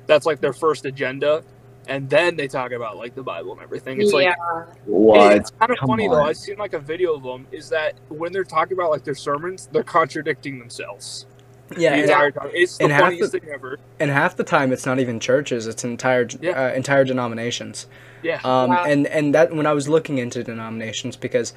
[0.08, 1.44] That's like their first agenda,
[1.88, 4.02] and then they talk about like the Bible and everything.
[4.02, 4.36] It's like
[4.86, 5.34] what?
[5.34, 6.24] It's kind of Come funny though.
[6.24, 7.48] I've seen like a video of them.
[7.52, 11.28] Is that when they're talking about like their sermons, they're contradicting themselves.
[11.78, 12.50] Yeah, the and, entire time.
[12.54, 13.78] It's the half funniest the- thing ever.
[14.00, 16.52] and half the time it's not even churches; it's entire Yeah.
[16.68, 17.88] uh, entire denominations.
[18.24, 18.40] Yeah.
[18.44, 18.84] Um, Wow.
[18.88, 21.54] and and that when I was looking into denominations because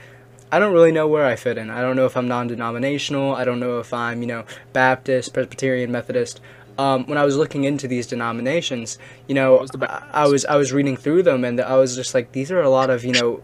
[0.52, 1.68] I don't really know where I fit in.
[1.70, 3.34] I don't know if I'm non-denominational.
[3.34, 6.40] I don't know if I'm you know Baptist, Presbyterian, Methodist.
[6.76, 8.98] Um, when I was looking into these denominations,
[9.28, 12.14] you know, was I, I was I was reading through them and I was just
[12.14, 13.40] like, these are a lot of you know,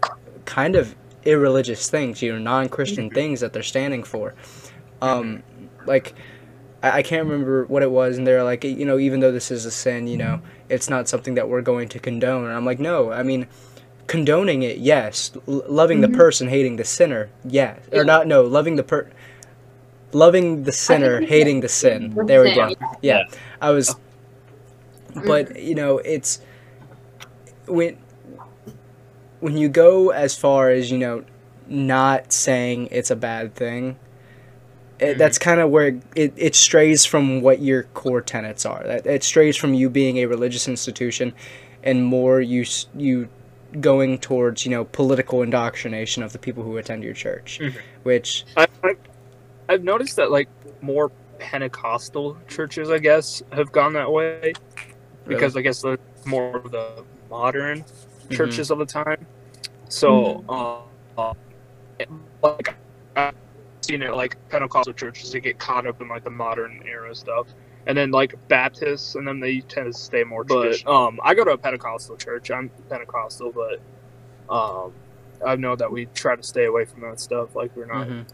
[0.46, 4.34] kind of irreligious things, you know, non-Christian things that they're standing for.
[5.02, 5.42] Um,
[5.86, 6.14] like
[6.82, 9.50] I, I can't remember what it was, and they're like, you know, even though this
[9.50, 12.44] is a sin, you know, it's not something that we're going to condone.
[12.44, 13.46] And I'm like, no, I mean,
[14.06, 15.32] condoning it, yes.
[15.46, 17.78] L- loving the person, hating the sinner, yes.
[17.92, 19.10] Or not, no, loving the per,
[20.12, 22.14] loving the sinner, hating the sin.
[22.26, 22.68] There we go.
[22.68, 23.24] Sin, Yeah,
[23.60, 23.94] I was,
[25.26, 26.40] but you know, it's
[27.66, 27.98] when
[29.40, 31.24] when you go as far as you know,
[31.68, 33.96] not saying it's a bad thing
[35.00, 38.82] it, that's kind of where it, it strays from what your core tenets are.
[38.84, 41.32] That it strays from you being a religious institution,
[41.82, 43.28] and more you you
[43.80, 47.74] going towards you know political indoctrination of the people who attend your church, Mhm.
[48.02, 48.96] which I, I,
[49.68, 50.48] I've noticed that like
[50.82, 54.52] more Pentecostal churches, I guess, have gone that way
[55.26, 57.84] because I guess they're more of the modern
[58.30, 59.26] churches of the time.
[59.88, 60.80] So, uh,
[61.20, 61.34] uh,
[62.42, 62.74] like
[63.16, 63.34] I've
[63.90, 67.46] seen it like Pentecostal churches they get caught up in like the modern era stuff,
[67.86, 70.94] and then like Baptists, and then they tend to stay more traditional.
[70.94, 72.50] Um, I go to a Pentecostal church.
[72.50, 73.80] I'm Pentecostal, but
[74.54, 74.92] um,
[75.44, 77.54] I know that we try to stay away from that stuff.
[77.54, 78.26] Like we're not Mhm.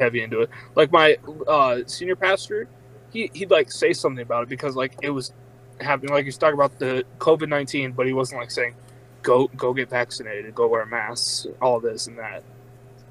[0.00, 0.50] heavy into it.
[0.74, 2.68] Like my uh, senior pastor,
[3.10, 5.32] he he'd like say something about it because like it was
[5.80, 6.12] happening.
[6.14, 8.74] Like he's talking about the COVID nineteen, but he wasn't like saying
[9.22, 12.42] go go get vaccinated, go wear masks, all this and that.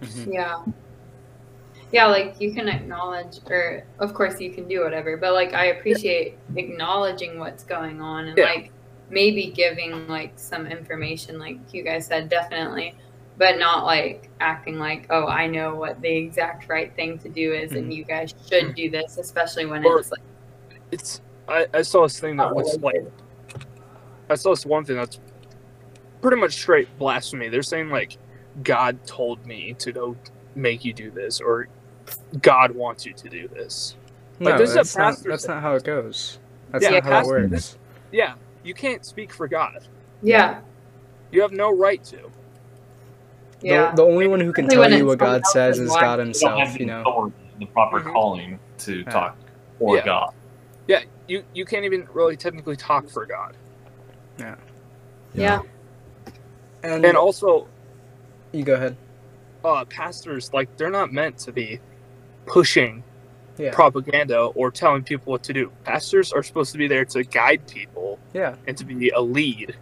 [0.02, 0.34] Mhm.
[0.34, 0.64] Yeah.
[1.92, 5.66] Yeah, like you can acknowledge, or of course you can do whatever, but like I
[5.66, 8.46] appreciate acknowledging what's going on and Yeah.
[8.46, 8.72] like
[9.10, 12.96] maybe giving like some information, like you guys said, definitely,
[13.38, 17.54] but not like acting like, oh, I know what the exact right thing to do
[17.54, 17.92] is and mm-hmm.
[17.92, 20.22] you guys should do this, especially when Or- it's like,
[20.92, 23.04] It's I, I saw this thing that was like
[24.30, 25.20] I saw this one thing that's
[26.22, 27.50] pretty much straight blasphemy.
[27.50, 28.18] They're saying like
[28.64, 30.16] God told me to go
[30.56, 31.68] make you do this or
[32.42, 33.98] God wants you to do this.
[34.40, 36.40] no, Like, this is a that's not that's not how it goes.
[36.72, 37.78] That's Yeah, not how it works.
[38.12, 39.90] Yeah, you can't speak for God.
[40.22, 40.62] yeah,
[41.32, 42.32] You have no right to.
[43.62, 43.92] yeah.
[43.92, 45.98] The, the only one who can tell you what God says is.
[45.98, 46.80] God You don't have Himself.
[46.80, 47.08] You know.
[47.60, 48.12] the proper Mhm.
[48.14, 49.14] calling to Yeah.
[49.14, 49.38] talk
[49.80, 50.04] for Yeah.
[50.04, 50.30] God.
[50.88, 53.58] Yeah, you you can't even really technically talk for God.
[54.40, 54.56] Yeah.
[55.34, 55.62] Yeah.
[56.84, 57.70] And, And also,
[58.54, 58.98] you go ahead.
[59.66, 61.82] uh, pastors like they're not meant to be
[62.52, 63.02] pushing
[63.58, 63.72] Yeah.
[63.72, 65.72] propaganda or telling people what to do.
[65.86, 68.56] Pastors are supposed to be there to guide people Yeah.
[68.68, 69.76] and to be a lead,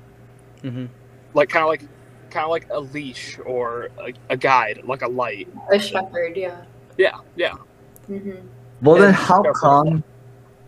[0.61, 0.85] hmm
[1.33, 1.83] like kind of like
[2.31, 5.47] kind of like a leash or a, a guide, like a light.
[5.71, 6.61] A shepherd, yeah.
[6.97, 7.55] Yeah, yeah.
[8.07, 8.31] hmm
[8.81, 10.03] Well, then how come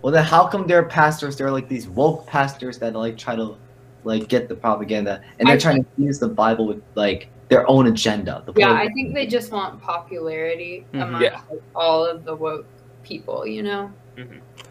[0.02, 1.38] well then how come there are pastors?
[1.38, 3.58] There are like these woke pastors that like try to
[4.04, 7.70] like get the propaganda and they're I trying to use the Bible with like their
[7.70, 8.41] own agenda.
[8.45, 11.04] The Yeah, political- I think they just want popularity Mhm.
[11.04, 11.41] among Yeah.
[11.52, 12.66] like, all of the woke
[13.04, 13.91] people, you know?
[14.18, 14.30] like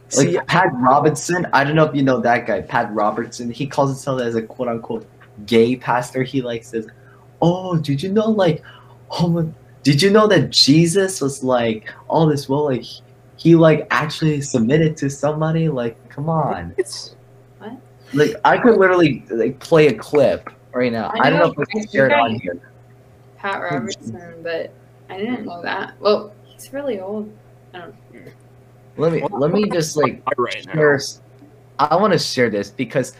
[0.08, 1.46] See, Pat Robertson.
[1.52, 3.50] I don't know if you know that guy, Pat Robertson.
[3.50, 5.06] He calls himself as a quote unquote
[5.46, 6.22] gay pastor.
[6.22, 6.88] He like says,
[7.42, 8.62] "Oh, did you know like,
[9.08, 9.52] homo-
[9.82, 12.48] did you know that Jesus was like all this?
[12.48, 12.84] Well, like
[13.36, 15.68] he like actually submitted to somebody.
[15.68, 16.74] Like, come on.
[16.78, 17.14] It's
[18.12, 21.12] Like I could literally like play a clip right now.
[21.14, 22.58] I I, don't know, know if I I can share it on here.
[23.40, 24.74] Pat Robertson, but
[25.08, 25.94] I didn't know that.
[26.00, 27.32] Well, he's really old.
[27.74, 27.94] I don't.
[28.96, 30.72] Let me let me just like I right now.
[30.74, 30.94] share.
[30.96, 31.20] s-
[31.78, 33.14] I want to share this because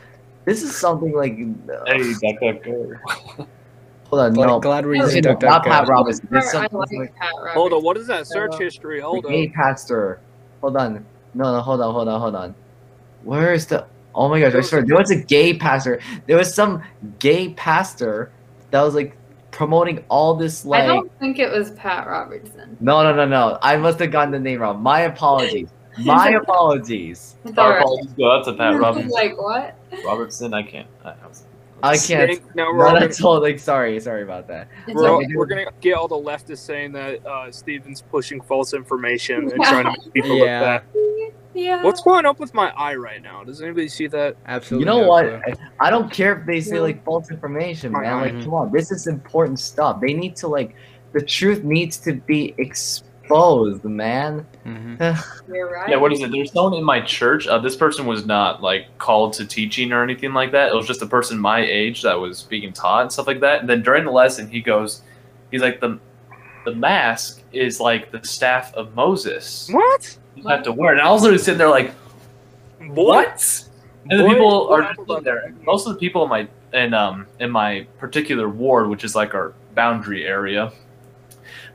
[0.44, 1.32] this is something like.
[1.32, 2.92] uh, Hey, duck, duck, go.
[4.08, 5.88] hold on, glad, no, glad we're No, using no, not Pat DuckDuckGo.
[5.88, 6.28] Robertson.
[6.30, 7.54] This I like like Pat Robertson.
[7.54, 9.00] Hold on, what is that search Uh, history?
[9.00, 9.32] Hold on.
[9.32, 10.20] gay pastor.
[10.60, 12.54] Hold on, no, no, hold on, hold on, hold on.
[13.22, 13.86] Where is the?
[14.14, 14.54] Oh my gosh!
[14.54, 16.00] I swear there was a gay pastor.
[16.26, 16.82] There was some
[17.18, 18.32] gay pastor
[18.72, 19.16] that was like
[19.51, 22.76] promoting all this like I don't think it was Pat Robertson.
[22.80, 23.59] No, no, no, no.
[23.62, 24.80] I must have gotten the name wrong.
[24.82, 25.68] My apologies.
[26.05, 27.36] My apologies.
[27.44, 27.82] It's Our alright.
[27.82, 29.11] apologies go out to Pat Robertson.
[29.11, 29.74] like what?
[30.05, 30.86] Robertson, I can't.
[31.05, 31.46] I, I was-
[31.82, 32.30] I can't.
[32.30, 33.40] Think- we're, No, all gonna, all.
[33.40, 34.68] Like, sorry, sorry about that.
[34.86, 35.34] We're, all, okay.
[35.34, 39.84] we're gonna get all the leftists saying that uh, Steven's pushing false information and trying
[39.86, 40.61] to make people Yeah.
[40.82, 41.34] look bad.
[41.55, 41.82] Yeah.
[41.82, 43.42] What's going up with my eye right now?
[43.44, 44.36] Does anybody see that?
[44.46, 44.84] Absolutely.
[44.84, 45.24] You know no what?
[45.44, 45.55] clue.
[45.80, 48.20] I don't care if they say like false information, man.
[48.20, 48.44] Like, Mhm.
[48.44, 50.01] come on, this is important stuff.
[50.01, 50.74] They need to like,
[51.12, 54.46] the truth needs to be exposed, man.
[54.64, 54.98] Mhm.
[55.53, 55.88] You're right.
[55.90, 56.30] Yeah, what is it?
[56.30, 57.46] There's someone in my church.
[57.48, 60.68] Uh, this person was not like called to teaching or anything like that.
[60.70, 63.61] It was just a person my age that was being taught and stuff like that.
[63.61, 65.03] And then during the lesson, he goes,
[65.51, 65.98] he's like the
[66.66, 69.68] the mask is like the staff of Moses.
[69.72, 70.16] What?
[70.37, 70.99] You have to wear it.
[70.99, 71.93] And I was literally sitting there like,
[72.89, 73.64] what?
[74.11, 75.55] And the people are just sitting there.
[75.64, 79.35] Most of the people in my in um in my particular ward, which is like
[79.35, 80.72] our boundary area,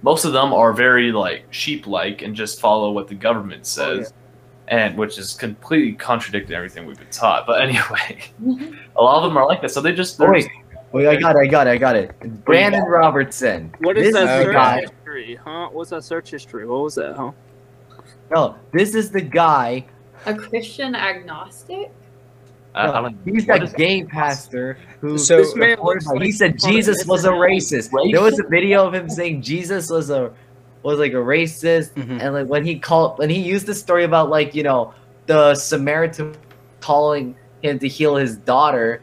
[0.01, 4.13] most of them are very like sheep like and just follow what the government says.
[4.67, 7.45] And which is completely contradicting everything we've been taught.
[7.45, 8.19] But anyway,
[8.95, 9.71] a lot of them are like that.
[9.71, 10.49] So they just Oh, wait,
[10.91, 12.43] wait, I got it, I got it, I got it.
[12.45, 13.71] Brandan Robertson.
[13.79, 14.81] What is this that the search guy.
[14.81, 15.35] history?
[15.35, 15.69] Huh?
[15.71, 16.65] What's that search history?
[16.65, 17.15] What was that?
[17.15, 17.31] Huh?
[18.33, 19.85] No, this is the guy.
[20.25, 21.91] A Christian agnostic?
[22.73, 25.17] I, I no, he's what that is- gay pastor who.
[25.17, 27.91] So- This man looks he said Jesus was a racist.
[27.91, 28.11] Racist?
[28.11, 30.31] There was a video of him saying Jesus was a
[30.83, 32.21] was like a racist, Mhm.
[32.21, 34.93] and like when he called when he used the story about like you know
[35.27, 36.35] the Samaritan
[36.81, 39.01] calling him to heal his daughter,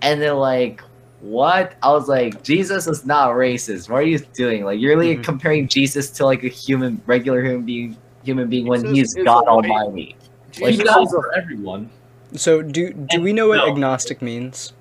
[0.00, 0.80] and then like
[1.20, 3.88] what I was like Jesus is not racist.
[3.90, 4.64] What are you doing?
[4.64, 5.24] Like you're really Mhm.
[5.24, 9.24] comparing Jesus to like a human regular human being human being when Jesus he's is
[9.24, 10.16] God a Almighty.
[10.52, 11.90] He's Jesus not is for everyone.
[12.34, 13.68] So do do we know what No.
[13.70, 14.72] agnostic means?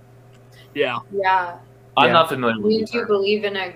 [0.73, 0.99] yeah.
[1.11, 1.57] Yeah.
[1.95, 2.13] I'm Yeah.
[2.13, 3.73] not familiar with the means you believe in a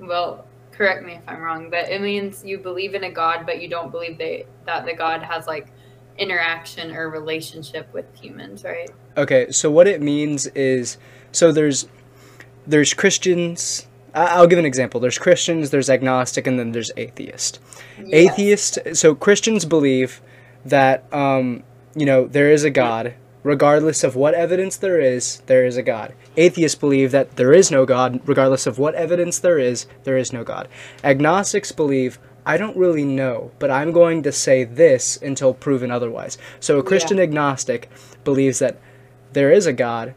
[0.00, 3.62] well correct me if i'm wrong but it means you believe in a god but
[3.62, 5.68] you don't believe they, that the god has like
[6.18, 10.98] interaction or relationship with humans right Okay, so what it means is
[11.30, 11.86] so there's
[12.66, 13.86] there's Christians.
[14.14, 15.00] I- I'll give an example.
[15.00, 17.58] There's Christians, there's agnostic, and then there's atheist.
[17.98, 18.08] Yes.
[18.12, 18.78] Atheist.
[18.94, 20.20] So Christians believe
[20.64, 21.62] that um,
[21.94, 25.42] you know there is a God, regardless of what evidence there is.
[25.46, 26.14] There is a God.
[26.36, 29.86] Atheists believe that there is no God, regardless of what evidence there is.
[30.04, 30.68] There is no God.
[31.02, 32.18] Agnostics believe.
[32.46, 36.36] I don't really know, but I'm going to say this until proven otherwise.
[36.60, 37.88] So a Christian agnostic
[38.22, 38.78] believes that
[39.32, 40.14] there is a God,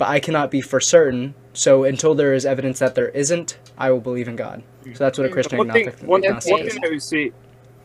[0.00, 1.34] but I cannot be for certain.
[1.52, 4.62] So until there is evidence that there isn't, I will believe in God.
[4.82, 7.32] So that's what a Christian One thing, agnostic, one, agnostic one thing that we see.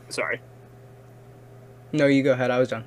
[0.07, 0.39] Sorry.
[1.91, 2.51] No, you go ahead.
[2.51, 2.85] I was done.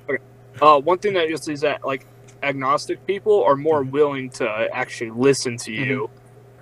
[0.59, 2.07] Uh, one thing that you'll see is that like
[2.41, 6.09] agnostic people are more willing to actually listen to you,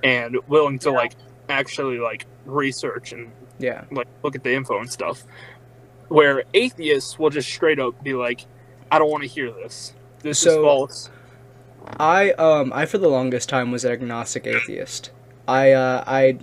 [0.04, 1.14] and willing to like
[1.48, 3.86] actually like research and Yeah.
[3.92, 5.24] like look at the info and stuff.
[6.10, 8.42] Where atheists will just straight up be like,
[8.92, 9.94] "I don't want to hear this.
[10.22, 11.10] This is false."
[12.00, 15.12] I um I for the longest time was an agnostic atheist.
[15.48, 16.40] I uh I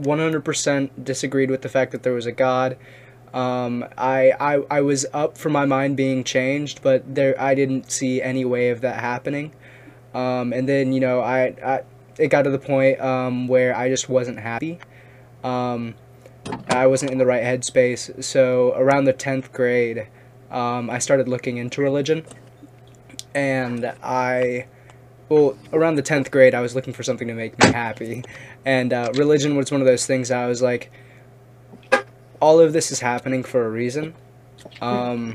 [0.00, 2.78] 100% disagreed with the fact that there was a God.
[3.34, 7.90] Um, I, I I was up for my mind being changed, but there I didn't
[7.90, 9.52] see any way of that happening.
[10.14, 11.82] Um, and then you know I, I
[12.18, 14.78] it got to the point um, where I just wasn't happy.
[15.42, 15.94] Um,
[16.68, 18.22] I wasn't in the right headspace.
[18.22, 20.08] So around the tenth grade,
[20.50, 22.24] um, I started looking into religion,
[23.34, 24.66] and I
[25.28, 28.22] well around the 10th grade i was looking for something to make me happy
[28.66, 30.90] and uh, religion was one of those things i was like
[32.40, 34.14] all of this is happening for a reason
[34.82, 35.34] um,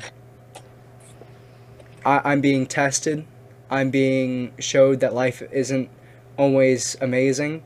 [2.06, 3.26] I, I'm being tested.
[3.70, 5.90] I'm being showed that life isn't
[6.38, 7.64] always amazing.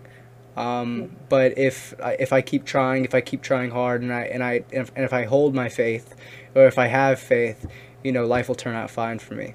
[0.57, 4.21] Um, but if I- if I keep trying, if I keep trying hard, and I
[4.23, 6.15] and I and if, and if I hold my faith,
[6.55, 7.67] or if I have faith,
[8.03, 9.53] you know, life will turn out fine for me.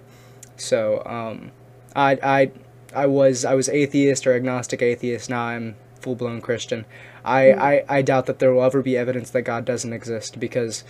[0.57, 1.51] So um,
[1.95, 2.51] I I
[2.95, 5.31] I was I was atheist or agnostic atheist.
[5.31, 6.85] Now I'm full blown Christian.
[7.25, 10.85] I, I I doubt that there will ever be evidence that God doesn't exist because,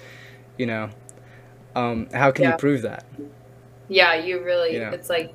[0.58, 0.90] you know,
[1.74, 2.52] um, how can Yeah.
[2.52, 3.04] you prove that?
[3.88, 4.74] Yeah, you really.
[4.74, 4.90] You know.
[4.90, 5.34] It's like.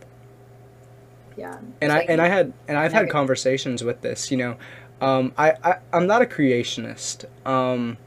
[1.38, 1.58] Yeah.
[1.58, 4.30] and it's I like- and I had and I've had conversations with this.
[4.32, 4.58] You know,
[5.00, 7.98] um, I, I I'm not a creationist, um,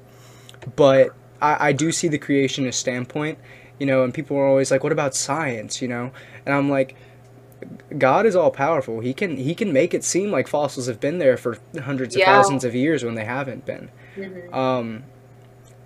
[0.77, 1.11] but
[1.41, 3.39] I, I do see the creationist standpoint.
[3.79, 6.11] You know, and people are always like, "What about science?" You know,
[6.47, 6.95] and I'm like,
[7.99, 9.01] God is all powerful.
[9.01, 12.21] He can he can make it seem like fossils have been there for hundreds of
[12.21, 12.27] Yeah.
[12.37, 13.91] thousands of years when they haven't been.
[14.17, 14.55] Mhm.
[14.55, 15.03] Um,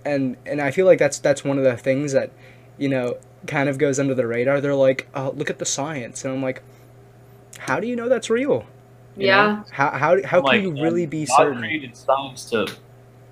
[0.05, 2.31] and and I feel like that's that's one of the things that,
[2.77, 3.17] you know,
[3.47, 4.61] kind of goes under the radar.
[4.61, 6.63] They're like, oh, look at the science, and I'm like,
[7.59, 8.67] how do you know that's real?
[9.17, 9.47] You Yeah.
[9.47, 9.65] know?
[9.71, 11.59] How how how can Like, you really be God certain?
[11.61, 12.67] created science to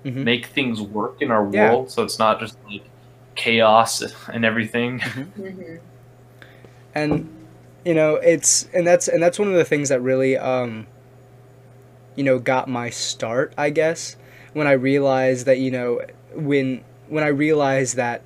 [0.05, 0.23] Mhm.
[0.23, 1.71] make things work in our Yeah.
[1.71, 2.83] world, so it's not just like
[3.37, 4.01] chaos
[4.33, 4.99] and everything.
[4.99, 5.79] Mhm.
[6.95, 7.29] and
[7.85, 10.87] you know it's and that's and that's one of the things that really um
[12.15, 14.15] you know got my start i guess
[14.53, 16.01] when i realized that you know
[16.33, 18.21] when when i realized that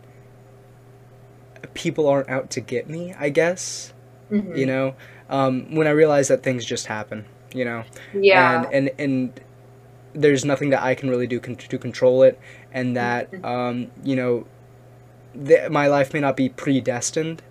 [1.74, 3.94] people aren't out to get me i guess
[4.32, 4.58] Mhm.
[4.58, 4.96] you know
[5.30, 7.84] um when i realized that things just happen you know
[8.14, 8.64] Yeah.
[8.64, 9.40] and and and
[10.14, 12.38] there's nothing that I can really do con- to control it,
[12.74, 13.46] and that Mhm.
[13.46, 14.46] um, you know,
[15.34, 17.42] th- my life may not be predestined,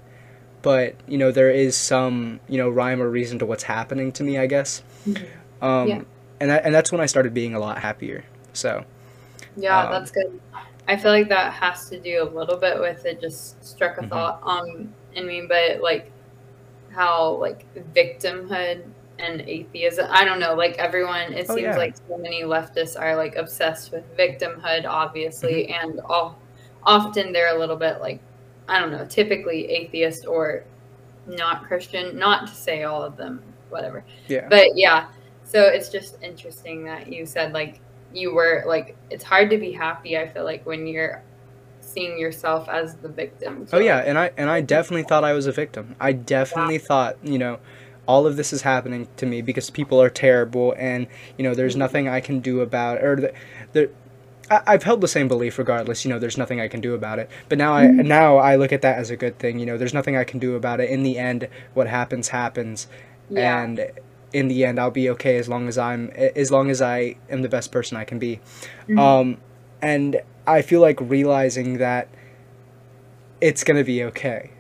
[0.62, 4.24] but you know there is some you know rhyme or reason to what's happening to
[4.24, 4.82] me, I guess.
[5.06, 5.28] Mhm.
[5.62, 6.02] Um, Yeah.
[6.40, 8.24] and that, and that's when I started being a lot happier.
[8.52, 8.84] So
[9.56, 10.40] Yeah, Um, that's good.
[10.88, 13.20] I feel like that has to do a little bit with it.
[13.20, 14.08] Just struck a Mhm.
[14.08, 16.12] thought um in me, but like
[16.90, 20.06] how like victimhood and atheism.
[20.10, 20.54] I don't know.
[20.54, 21.76] Like everyone, it Oh, seems yeah.
[21.76, 26.39] like so many leftists are like obsessed with victimhood, obviously, and all
[26.84, 28.20] often they're a little bit like
[28.68, 30.64] I don't know, typically atheist or
[31.26, 32.16] not Christian.
[32.18, 35.06] Not to say all of them, whatever yeah, but yeah
[35.44, 37.80] so it's just interesting that you said like
[38.12, 41.22] you were like it's hard to be happy i feel like when you're
[41.80, 45.46] seeing yourself as the victim oh yeah, and I and I definitely thought I was
[45.46, 45.96] a victim.
[46.00, 47.58] I definitely thought you know.
[48.06, 51.06] All of this is happening to me because people are terrible, and
[51.38, 51.78] you know there's Mhm.
[51.78, 53.32] nothing I can do about or the,
[53.72, 53.90] the
[54.50, 56.04] I, I've held the same belief regardless.
[56.04, 57.30] You know, there's nothing I can do about it.
[57.48, 59.58] But now I now I look at that as a good thing.
[59.58, 60.90] You know, there's nothing I can do about it.
[60.90, 62.86] In the end, what happens happens,
[63.28, 63.90] yeah and
[64.32, 67.42] in the end, I'll be okay as long as I'm as long as I am
[67.42, 68.40] the best person I can be.
[68.88, 68.98] Mhm.
[68.98, 69.36] Um,
[69.82, 72.08] and I feel like realizing that
[73.40, 74.50] it's gonna be okay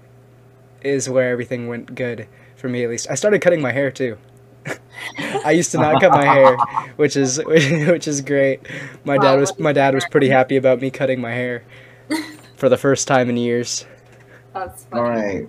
[0.82, 2.26] is where everything went good
[2.56, 3.08] for me at least.
[3.10, 4.16] I started cutting my hair too.
[5.44, 6.56] I used to not cut my hair,
[6.96, 8.66] which is which is great.
[9.04, 11.62] My dad was my dad was pretty happy about me cutting my hair
[12.56, 13.86] for the first time in years.
[14.52, 15.02] that's funny.
[15.02, 15.48] All right,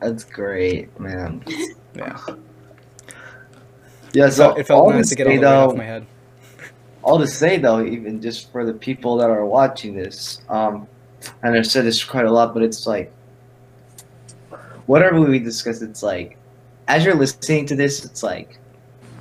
[0.00, 1.44] that's great, man.
[1.94, 2.18] Yeah,
[4.12, 5.68] Yeah, it so felt, it felt all nice to to get all the weight though,
[5.70, 6.06] off my head.
[7.02, 10.86] all to say though, even just for the people that are watching this, um,
[11.42, 13.12] and I've said this quite a lot, but it's like,
[14.86, 16.38] whatever we discuss, it's like,
[16.88, 18.58] as you're listening to this, it's like,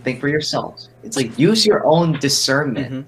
[0.05, 0.89] think for yourselves.
[1.03, 2.93] It's like use your own discernment.
[2.93, 3.05] Mhm.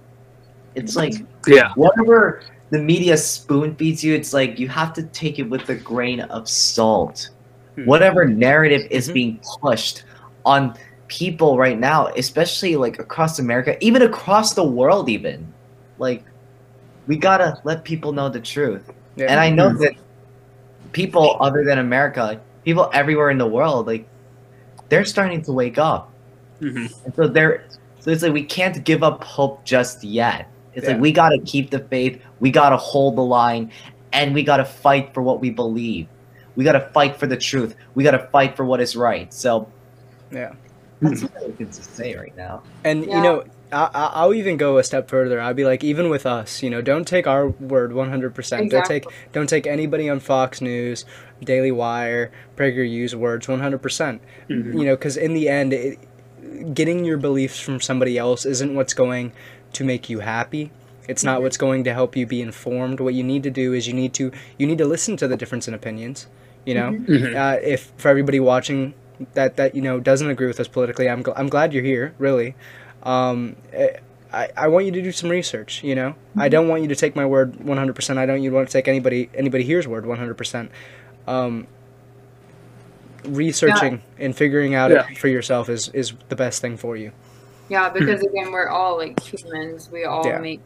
[0.76, 1.14] It's like
[1.48, 1.72] Yeah.
[1.76, 2.42] whatever
[2.72, 6.20] the media spoon feeds you, it's like you have to take it with a grain
[6.22, 7.30] of salt.
[7.76, 7.86] Hmm.
[7.86, 9.14] Whatever narrative is Mhm.
[9.14, 10.04] being pushed
[10.46, 10.74] on
[11.08, 15.48] people right now, especially like across America, even across the world, even
[16.00, 16.24] like
[17.08, 18.92] we gotta let people know the truth.
[19.16, 19.28] Yeah.
[19.30, 19.94] And I know that
[20.92, 24.06] people other than America, people everywhere in the world, like
[24.90, 26.12] they're starting to wake up.
[26.62, 27.06] Mhm.
[27.06, 27.64] And so they're
[28.00, 30.48] so it's like we can't give up hope just yet.
[30.74, 30.94] It's Yeah.
[30.94, 33.72] like we gotta keep the faith, we gotta hold the line,
[34.14, 36.08] and we gotta fight for what we believe.
[36.56, 37.76] We gotta fight for the truth.
[37.96, 39.32] We gotta fight for what is right.
[39.34, 39.68] So
[40.32, 40.52] Yeah.
[41.02, 42.62] that's what I can say right now.
[42.84, 43.18] And Yeah.
[43.18, 45.42] you know, I, I- I'll even go a step further.
[45.42, 48.72] I'll be like, even with us, you know, don't take our word one hundred percent.
[48.72, 49.04] Don't take
[49.34, 51.04] don't take anybody on Fox News,
[51.44, 54.22] Daily Wire, PragerU's words one hundred percent.
[54.50, 54.80] Mhm.
[54.80, 55.98] You know, because in the end, it,
[56.74, 59.32] getting your beliefs from somebody else isn't what's going
[59.74, 60.72] to make you happy.
[61.08, 63.00] It's not what's going to help you be informed.
[63.00, 65.38] What you need to do is you need to you need to listen to the
[65.38, 66.28] difference in opinions.
[66.66, 67.36] You know, Mhm.
[67.36, 68.94] uh, if for everybody watching
[69.34, 72.14] that that you know doesn't agree with us politically, I'm gl- I'm glad you're here.
[72.20, 72.56] Really,
[73.04, 73.98] um, eh,
[74.34, 75.82] I I want you to do some research.
[75.84, 77.96] You know, I don't want you to take my word 100.
[77.96, 80.36] percent I don't you want to take anybody anybody here's word 100.
[80.38, 80.72] percent
[81.26, 81.68] um,
[83.28, 85.08] researching and figuring out Yeah.
[85.10, 87.12] it for yourself is is the best thing for you.
[87.70, 89.90] Yeah, because again, we're all like humans.
[89.92, 90.40] We all Yeah.
[90.40, 90.62] make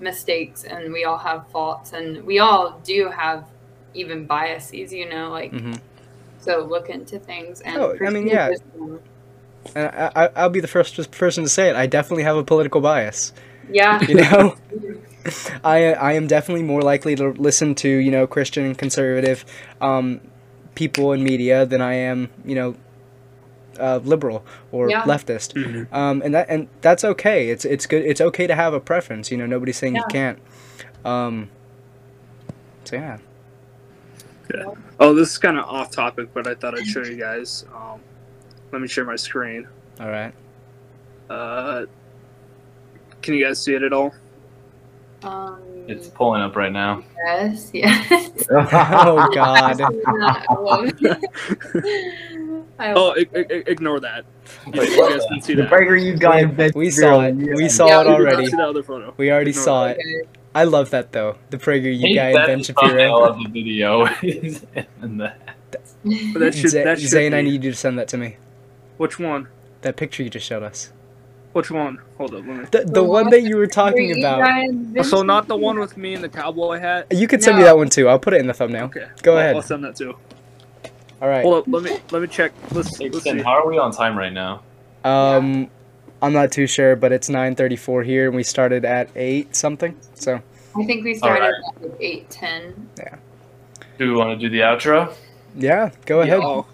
[0.00, 3.46] mistakes and we all have faults and we all do have
[3.94, 5.74] even biases, you know, like hmm
[6.40, 8.50] so look into things and Oh, I mean, yeah.
[8.50, 9.00] wisdom.
[9.74, 11.76] And I, I, I'll be the first person to say it.
[11.76, 13.32] I definitely have a political bias.
[13.70, 14.04] Yeah.
[14.06, 14.56] You know,
[15.64, 19.46] I I am definitely more likely to listen to you know Christian and conservative
[19.80, 20.20] um,
[20.74, 22.74] people in media than I am you know
[23.78, 25.02] uh, liberal or Yeah.
[25.02, 25.54] leftist.
[25.54, 25.92] Mhm.
[25.92, 27.48] Um, and that and that's okay.
[27.50, 28.04] It's it's good.
[28.04, 29.30] It's okay to have a preference.
[29.30, 30.38] You know, nobody's saying you can't.
[31.04, 31.50] Um,
[32.84, 33.18] so yeah.
[35.00, 37.64] Oh, this is kind of off topic, but I thought I'd show you guys.
[37.74, 38.00] Um,
[38.72, 39.66] let me share my screen.
[39.98, 40.32] All right.
[41.28, 41.86] Uh,
[43.22, 44.14] can you guys see it at all?
[45.22, 47.02] Um, It's pulling up right now.
[47.26, 48.44] yes, yes.
[48.50, 49.80] Oh God.
[52.80, 54.24] Oh, I- I- I- ignore that.
[54.66, 55.70] You, Wait, you guys the- can see The that.
[55.70, 56.72] breaker you got in bed.
[56.74, 57.34] We saw it.
[57.36, 58.46] We saw Yeah, it we You already.
[58.46, 59.14] see the other photo.
[59.16, 59.96] We already Ignore saw that.
[60.00, 60.28] it.
[60.56, 61.36] I love that though.
[61.50, 63.28] The PragerU Hate guy and that Ben the thumbnail Shapiro.
[63.30, 64.66] of the video is
[65.02, 65.32] in the
[66.32, 67.38] But that should, Z- that should Zane, be.
[67.38, 68.36] I need you to send that to me.
[68.96, 69.48] Which one?
[69.82, 70.92] That picture you just showed us.
[71.54, 71.98] Which one?
[72.18, 72.44] Hold up.
[72.46, 72.64] Let me.
[72.70, 75.04] The, the The one one that you were talking about.
[75.06, 77.06] So not the one with me in the cowboy hat.
[77.12, 78.08] You could send me that one too.
[78.08, 78.86] I'll put it in the thumbnail.
[78.86, 79.06] Okay.
[79.22, 79.56] Go I'll- ahead.
[79.56, 80.14] I'll send that too.
[81.22, 81.42] All right.
[81.44, 81.64] Hold up.
[81.68, 82.52] Let me let me check.
[82.72, 83.42] Let's, Hey, let's Finn, see.
[83.44, 84.62] how are we on time right now?
[85.04, 85.70] Um,
[86.20, 89.96] I'm not too sure, but it's 9:34 here, and we started at eight something.
[90.14, 90.40] So
[90.76, 91.62] I think we started Alright.
[91.84, 92.34] at like
[92.98, 93.14] Yeah.
[93.98, 95.14] Do we want to do the outro?
[95.56, 96.40] yeah, go ahead.
[96.42, 96.66] Oh,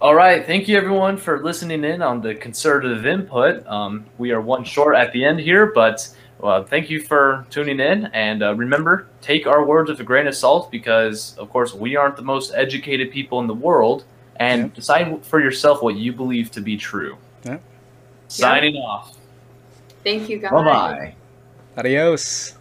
[0.00, 0.44] All right.
[0.44, 3.66] Thank you, everyone, for listening in on the conservative input.
[3.66, 6.06] Um, we are one short at the end here, but
[6.38, 8.06] well, thank you for tuning in.
[8.12, 11.96] And uh, remember, take our words with a grain of salt because, of course, we
[11.96, 14.04] aren't the most educated people in the world.
[14.38, 14.74] And Yeah.
[14.74, 17.16] decide for yourself what you believe to be true.
[17.44, 17.56] Yeah.
[18.28, 19.16] Signing off.
[20.04, 20.50] Thank you guys.
[20.50, 21.14] Bye bye.
[21.78, 22.55] Adios.